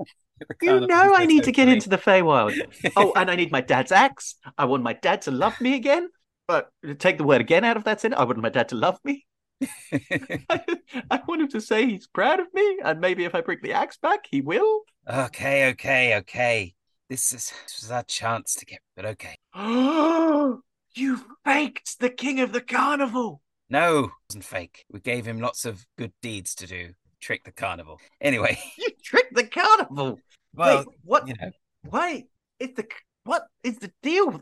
[0.61, 2.61] You know I need to get into the Feywild.
[2.95, 4.35] Oh, and I need my dad's axe.
[4.59, 6.11] I want my dad to love me again.
[6.47, 6.69] But
[6.99, 8.21] take the word again out of that sentence.
[8.21, 9.25] I want my dad to love me.
[11.11, 13.73] I want him to say he's proud of me, and maybe if I bring the
[13.73, 14.83] axe back, he will.
[15.09, 16.75] okay, okay, okay.
[17.09, 19.37] This is this was our chance to get, but okay.
[20.95, 23.41] you faked the king of the carnival.
[23.69, 24.85] No, it wasn't fake.
[24.91, 26.91] We gave him lots of good deeds to do.
[27.21, 27.99] Trick the carnival.
[28.21, 30.19] Anyway, You tricked the carnival.
[30.55, 31.29] well, Wait, what?
[31.29, 31.51] you know,
[31.91, 32.27] Wait,
[32.61, 32.87] is the
[33.25, 34.41] what is the deal?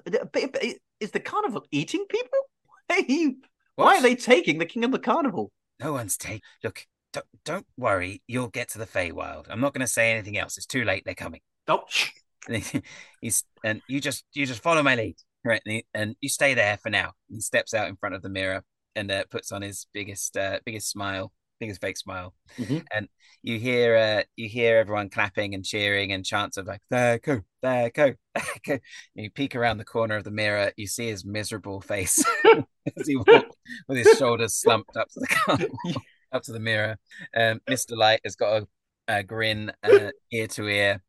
[1.00, 2.38] Is the carnival eating people?
[2.86, 3.36] Hey,
[3.76, 5.50] why are they taking the king of the carnival?
[5.80, 6.42] No one's taking.
[6.62, 8.22] Look, don't, don't worry.
[8.26, 9.46] You'll get to the Feywild.
[9.50, 10.56] I'm not going to say anything else.
[10.56, 11.02] It's too late.
[11.04, 11.40] They're coming.
[11.68, 12.10] Oh, shh.
[12.48, 12.82] And he-
[13.22, 15.62] he's and you just you just follow my lead, right?
[15.64, 17.12] And, he- and you stay there for now.
[17.30, 18.62] He steps out in front of the mirror
[18.94, 21.32] and uh, puts on his biggest uh, biggest smile,
[21.64, 22.34] biggest fake smile.
[22.58, 22.84] Mhm.
[22.92, 23.08] And
[23.42, 27.40] you hear uh, you hear everyone clapping and cheering and chants of like there go
[27.62, 28.72] there go there go.
[28.72, 28.80] And
[29.24, 30.72] you peek around the corner of the mirror.
[30.76, 32.24] You see his miserable face
[32.98, 33.56] as he walks
[33.88, 35.58] with his shoulders slumped up to the car,
[36.32, 36.98] up to the mirror.
[37.36, 37.96] Um, Mr.
[37.96, 38.68] Light has got a,
[39.08, 41.02] a grin uh, ear to ear.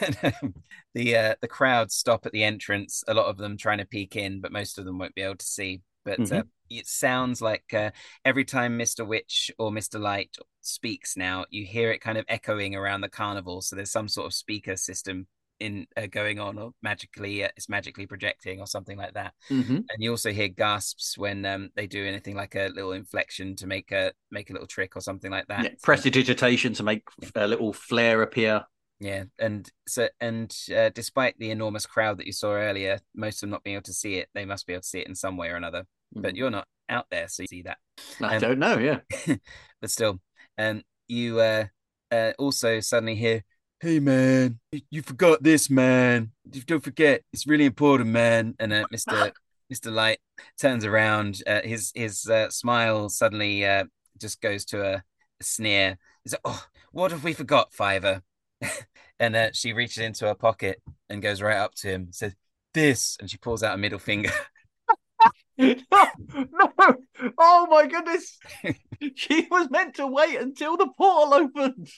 [0.00, 0.54] And, um,
[0.94, 3.02] the uh, the crowd stop at the entrance.
[3.08, 5.36] A lot of them trying to peek in, but most of them won't be able
[5.36, 5.80] to see.
[6.04, 7.90] But uh, it sounds like uh,
[8.24, 12.74] every time Mister Witch or Mister Light speaks now, you hear it kind of echoing
[12.74, 13.60] around the carnival.
[13.62, 15.26] So there's some sort of speaker system
[15.60, 19.84] in uh, going on, or magically uh, it's magically projecting, or something like that Mhm.
[19.90, 23.66] and you also hear gasps when um, they do anything like a little inflection to
[23.66, 25.64] make a make a little trick or something like that.
[25.64, 27.02] Yeah, prestidigitation to make
[27.34, 28.64] a little flare appear.
[29.02, 33.40] Yeah, and so and uh, despite the enormous crowd that you saw earlier, most of
[33.40, 35.16] them not being able to see it, they must be able to see it in
[35.16, 35.86] some way or another.
[36.14, 37.78] But you're not out there, so you see that.
[38.20, 38.78] I um, don't know.
[38.78, 39.00] Yeah.
[39.80, 40.20] But still,
[40.56, 41.64] um, you uh,
[42.12, 43.42] uh also suddenly hear,
[43.80, 46.30] "Hey man, you, you forgot this, man.
[46.66, 49.32] Don't forget, it's really important, man." And uh, Mister
[49.68, 50.20] Mister Light
[50.60, 51.42] turns around.
[51.44, 53.86] Uh, his his uh, smile suddenly uh,
[54.16, 54.94] just goes to a,
[55.40, 55.98] a sneer.
[56.22, 58.22] He's like, "Oh, what have we forgot, Fiver?"
[59.18, 62.02] and uh, she reaches into her pocket and goes right up to him.
[62.02, 62.34] and Says,
[62.74, 64.30] "This," and she pulls out a middle finger.
[65.58, 65.74] no,
[66.26, 66.96] no.
[67.38, 68.38] Oh my goodness.
[69.14, 71.88] she was meant to wait until the portal opened.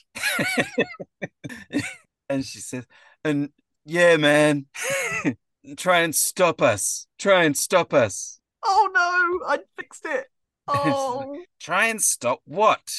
[2.29, 2.85] and she says,
[3.23, 3.49] "And
[3.85, 4.65] yeah, man,
[5.77, 7.07] try and stop us.
[7.17, 8.39] Try and stop us.
[8.63, 10.27] Oh no, I fixed it.
[10.67, 11.41] Oh.
[11.59, 12.91] Try and stop what?"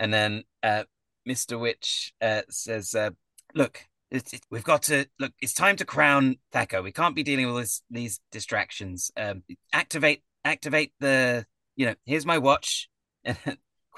[0.00, 0.84] And then uh,
[1.28, 3.10] Mister Witch uh, says, uh,
[3.54, 5.32] "Look." It's, it, we've got to look.
[5.42, 6.82] It's time to crown Thaco.
[6.82, 9.10] We can't be dealing with this, these distractions.
[9.18, 11.44] Um, activate, activate the.
[11.76, 12.88] You know, here's my watch.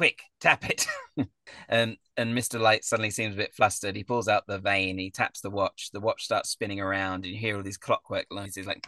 [0.01, 0.87] quick, tap it.
[1.69, 2.59] and and Mr.
[2.59, 3.95] Light suddenly seems a bit flustered.
[3.95, 7.35] He pulls out the vane, he taps the watch, the watch starts spinning around, and
[7.35, 8.83] you hear all these clockwork noises like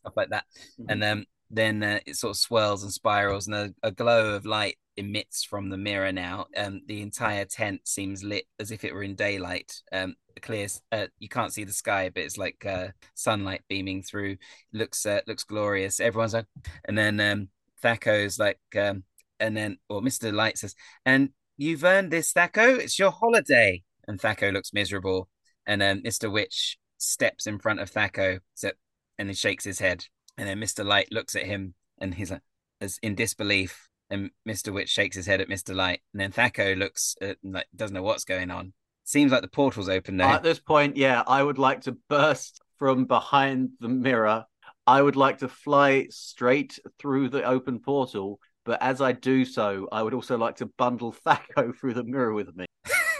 [0.00, 0.44] stuff like that.
[0.78, 0.90] Mm-hmm.
[0.90, 4.44] And um, then uh, it sort of swirls and spirals, and a, a glow of
[4.44, 6.46] light emits from the mirror now.
[6.56, 9.72] Um, the entire tent seems lit as if it were in daylight.
[9.92, 14.36] Um, clear, uh, you can't see the sky, but it's like uh, sunlight beaming through.
[14.72, 16.00] Looks uh, looks glorious.
[16.00, 16.46] Everyone's like,
[16.84, 17.48] and then um,
[17.82, 19.02] Thaco's like, um,
[19.38, 20.74] and then or Mister Light says,
[21.04, 22.78] and you've earned this, Thaco.
[22.78, 23.82] It's your holiday.
[24.08, 25.28] And Thaco looks miserable.
[25.66, 28.70] And then Mister Witch steps in front of Thaco, so,
[29.18, 30.06] and he shakes his head.
[30.36, 32.42] And then Mister Light looks at him, and he's like,
[32.80, 33.89] as in disbelief.
[34.10, 37.66] And Mister Witch shakes his head at Mister Light, and then Thaco looks at, like
[37.74, 38.72] doesn't know what's going on.
[39.04, 40.34] Seems like the portal's open now.
[40.34, 44.44] At this point, yeah, I would like to burst from behind the mirror.
[44.86, 49.88] I would like to fly straight through the open portal, but as I do so,
[49.92, 52.66] I would also like to bundle Thaco through the mirror with me.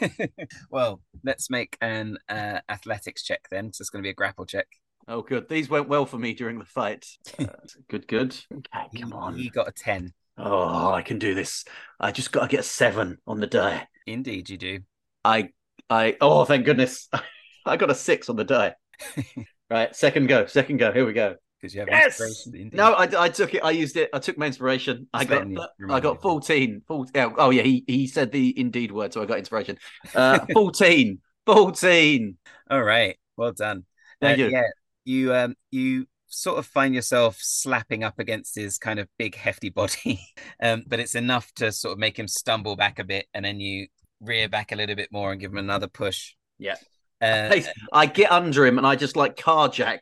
[0.70, 3.72] well, let's make an uh, athletics check then.
[3.72, 4.66] So it's going to be a grapple check.
[5.08, 5.48] Oh, good.
[5.48, 7.06] These went well for me during the fight.
[7.38, 7.46] Uh,
[7.88, 8.36] good, good.
[8.52, 9.34] Okay, come on.
[9.34, 10.12] He got a 10.
[10.42, 11.64] Oh, I can do this.
[11.98, 13.86] I just got to get a seven on the die.
[14.06, 14.80] Indeed, you do.
[15.24, 15.50] I,
[15.88, 16.16] I.
[16.20, 17.08] Oh, thank goodness.
[17.66, 18.74] I got a six on the die.
[19.70, 20.46] right, second go.
[20.46, 20.92] Second go.
[20.92, 21.36] Here we go.
[21.60, 22.18] Because you have Yes!
[22.18, 22.70] inspiration.
[22.72, 23.62] No, I, I took it.
[23.62, 24.08] I used it.
[24.14, 25.08] I took my inspiration.
[25.12, 25.46] I got.
[25.90, 26.82] I got 14.
[26.88, 29.76] 14 oh yeah, he he said the indeed word, so I got inspiration.
[30.14, 31.18] Uh, 14.
[31.44, 32.38] 14.
[32.70, 33.18] All right.
[33.36, 33.84] Well done.
[34.20, 34.50] Thank Uh, you.
[34.50, 34.62] Yeah.
[35.04, 39.68] You um you sort of find yourself slapping up against his kind of big hefty
[39.68, 40.20] body.
[40.62, 43.60] um, but it's enough to sort of make him stumble back a bit and then
[43.60, 43.88] you
[44.20, 46.34] rear back a little bit more and give him another push.
[46.58, 46.76] Yeah.
[47.20, 47.60] Uh,
[47.92, 49.98] I get under him and I just like carjack,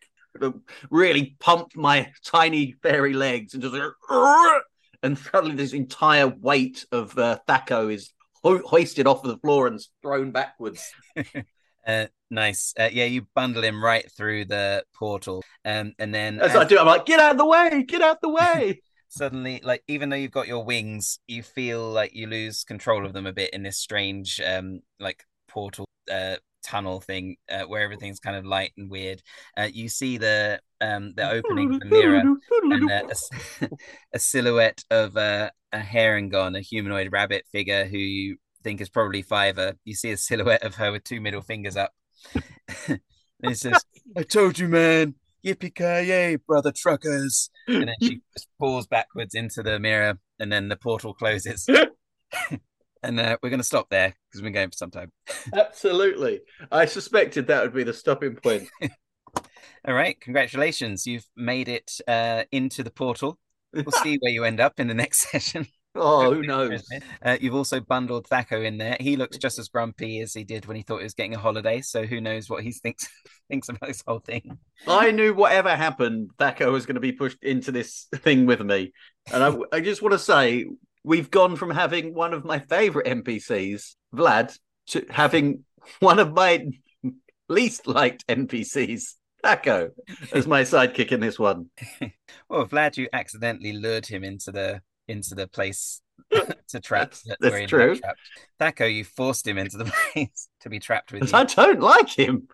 [0.90, 4.62] really pump my tiny fairy legs and just like,
[5.02, 8.12] and suddenly this entire weight of uh, Thaco is
[8.42, 10.92] ho- hoisted off of the floor and thrown backwards.
[11.86, 12.74] uh, nice.
[12.78, 15.42] Uh, yeah, you bundle him right through the portal.
[15.64, 18.02] Um, and then As as- I do, I'm like, get out of the way, get
[18.02, 18.82] out the way.
[19.08, 23.14] suddenly like even though you've got your wings you feel like you lose control of
[23.14, 28.20] them a bit in this strange um like portal uh tunnel thing uh, where everything's
[28.20, 29.22] kind of light and weird
[29.56, 32.22] uh, you see the um the opening of the mirror
[32.64, 33.08] and uh,
[33.62, 33.68] a,
[34.12, 39.22] a silhouette of uh, a Harengon, a humanoid rabbit figure who you think is probably
[39.22, 39.72] Fiver.
[39.86, 41.92] You see a silhouette of her with two middle fingers up.
[42.88, 43.00] and
[43.42, 43.84] it says,
[44.16, 45.14] I told you, man.
[45.44, 47.50] Yippee ki yay, brother truckers.
[47.68, 51.68] and then she just falls backwards into the mirror, and then the portal closes.
[53.02, 55.12] and uh, we're going to stop there because we've been going for some time.
[55.54, 56.40] Absolutely.
[56.72, 58.68] I suspected that would be the stopping point.
[59.86, 61.06] All right, congratulations.
[61.06, 63.38] You've made it uh, into the portal.
[63.72, 65.66] We'll see where you end up in the next session.
[65.94, 66.86] Oh, who knows?
[67.22, 68.96] Uh, you've also bundled Thaco in there.
[69.00, 71.38] He looks just as grumpy as he did when he thought he was getting a
[71.38, 71.80] holiday.
[71.80, 73.08] So who knows what he thinks
[73.48, 74.58] thinks about this whole thing.
[74.86, 78.92] I knew whatever happened, Thaco was going to be pushed into this thing with me.
[79.32, 80.66] And I, I just want to say,
[81.04, 84.56] we've gone from having one of my favorite NPCs, Vlad,
[84.88, 85.64] to having
[86.00, 86.66] one of my
[87.48, 89.14] least liked NPCs,
[89.44, 89.90] Thaco,
[90.32, 91.70] as my sidekick in this one.
[92.48, 96.00] Well, Vlad, you accidentally lured him into the into the place
[96.30, 97.10] to trap.
[97.10, 97.96] That's- that- that's where he true.
[97.96, 98.20] trapped.
[98.60, 101.36] Thaco, you forced him into the place to be trapped with you.
[101.38, 102.48] I don't like him.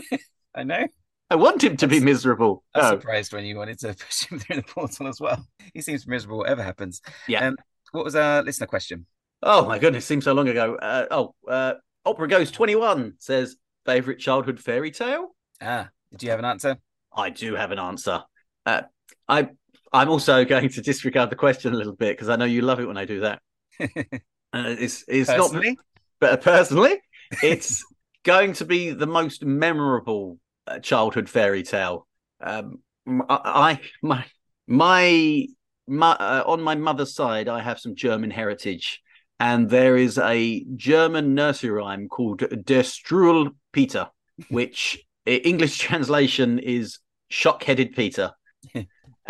[0.54, 0.86] I know.
[1.32, 2.64] I want him to be miserable.
[2.74, 2.98] I was No.
[2.98, 5.46] surprised when you wanted to push him through the portal as well.
[5.72, 7.00] He seems miserable, whatever happens.
[7.28, 7.46] Yeah.
[7.46, 7.56] Um,
[7.92, 9.06] what was our listener question?
[9.42, 10.74] Oh my goodness, seems so long ago.
[10.74, 13.56] Uh, oh, uh, Opera Ghost 21 says,
[13.86, 15.28] favorite childhood fairy tale?
[15.62, 16.76] Ah, do you have an answer?
[17.14, 18.22] I do have an answer.
[18.66, 18.82] Uh,
[19.28, 19.50] I
[19.92, 22.80] I'm also going to disregard the question a little bit because I know you love
[22.80, 23.40] it when I do that.
[24.52, 25.78] Uh, it's it's not Personally?
[26.18, 27.00] but personally,
[27.40, 27.84] it's
[28.24, 32.04] going to be the most memorable uh, childhood fairy tale.
[32.40, 34.24] Um, I, I my
[34.66, 35.46] my,
[35.86, 39.00] my uh, on my mother's side, I have some German heritage,
[39.38, 44.08] and there is a German nursery rhyme called Der Struhl Peter,
[44.48, 48.32] which English translation is shock-headed Peter,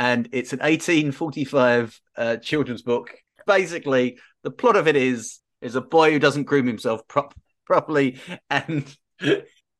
[0.00, 3.14] and it's an 1845 uh, children's book.
[3.46, 7.34] Basically, the plot of it is is a boy who doesn't groom himself prop-
[7.66, 8.18] properly
[8.50, 8.96] and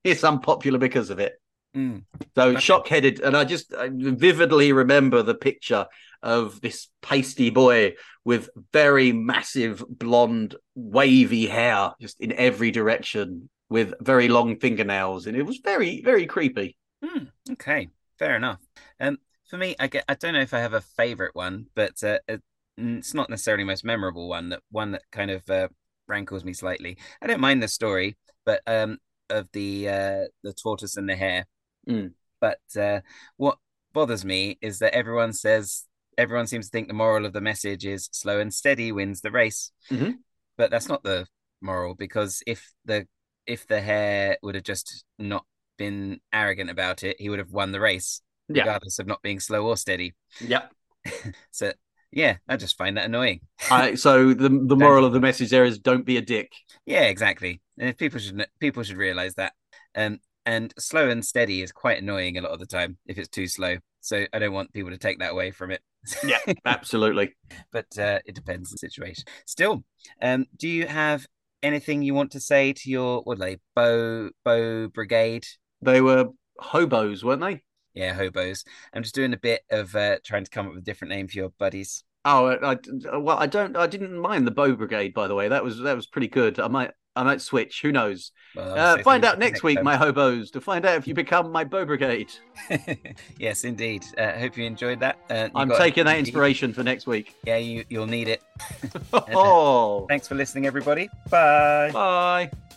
[0.05, 1.33] is unpopular because of it.
[1.75, 2.05] Mm.
[2.35, 2.61] So Okay.
[2.61, 5.87] shock-headed, and I just I vividly remember the picture
[6.23, 7.95] of this pasty boy
[8.27, 15.35] with very massive blonde wavy hair just in every direction with very long fingernails and
[15.35, 18.59] it was very very creepy Hmm, okay, fair enough.
[19.01, 19.17] Um,
[19.51, 22.19] for me, I get I don't know if I have a favorite one, but uh,
[22.29, 22.37] uh,
[22.79, 24.51] it's not necessarily most memorable one.
[24.51, 25.69] That one that kind of uh,
[26.07, 26.97] rankles me slightly.
[27.21, 28.99] I don't mind the story, but um,
[29.29, 31.47] of the uh, the tortoise and the hare.
[31.89, 32.13] Mm.
[32.41, 33.01] But uh,
[33.37, 33.59] what
[33.93, 35.85] bothers me is that everyone says
[36.17, 39.33] everyone seems to think the moral of the message is slow and steady wins the
[39.33, 39.73] race.
[39.91, 40.19] Mhm.
[40.57, 41.27] But that's not the
[41.61, 43.09] moral because if the
[43.47, 45.45] if the hare would have just not
[45.77, 48.21] been arrogant about it, he would have won the race,
[48.51, 48.63] Yeah.
[48.63, 50.15] regardless of not being slow or steady.
[50.41, 50.73] Yep.
[51.51, 51.73] So
[52.13, 53.41] yeah, I just find that annoying.
[53.71, 56.53] I, so the the moral of the message there is don't be a dick.
[56.85, 57.61] Yeah, exactly.
[57.79, 59.53] And if people should people should realize that.
[59.95, 63.29] Um, and slow and steady is quite annoying a lot of the time if it's
[63.29, 63.77] too slow.
[64.01, 65.81] So I don't want people to take that away from it.
[66.25, 67.37] Yeah, absolutely.
[67.73, 69.25] but uh, it depends on the situation.
[69.47, 69.85] Still,
[70.23, 71.27] um, do you have
[71.63, 75.47] anything you want to say to your what are they Beau Beau brigade?
[75.83, 76.29] They were
[76.59, 77.63] hobos, weren't they?
[77.95, 78.65] Yeah, hobos.
[78.95, 81.29] I'm just doing a bit of uh, trying to come up with a different name
[81.29, 82.05] for your buddies.
[82.25, 83.77] Oh, I, I- well, I don't.
[83.77, 85.49] I didn't mind the Beau Brigade, by the way.
[85.49, 86.61] That was that was pretty good.
[86.61, 87.81] I might I might switch.
[87.83, 88.31] Who knows?
[88.55, 89.85] Well, Uh, so find out next for week, time.
[89.85, 92.31] my hobos, to find out if you become my Beau Brigade.
[93.39, 94.05] yes, indeed.
[94.19, 95.19] Uh, hope you enjoyed that.
[95.31, 97.35] Uh, you I'm taking that inspiration for next week.
[97.45, 98.43] Yeah, you, you'll need it.
[99.13, 101.09] Oh, Thanks for listening, everybody.
[101.31, 101.91] Bye.
[101.93, 102.70] bye.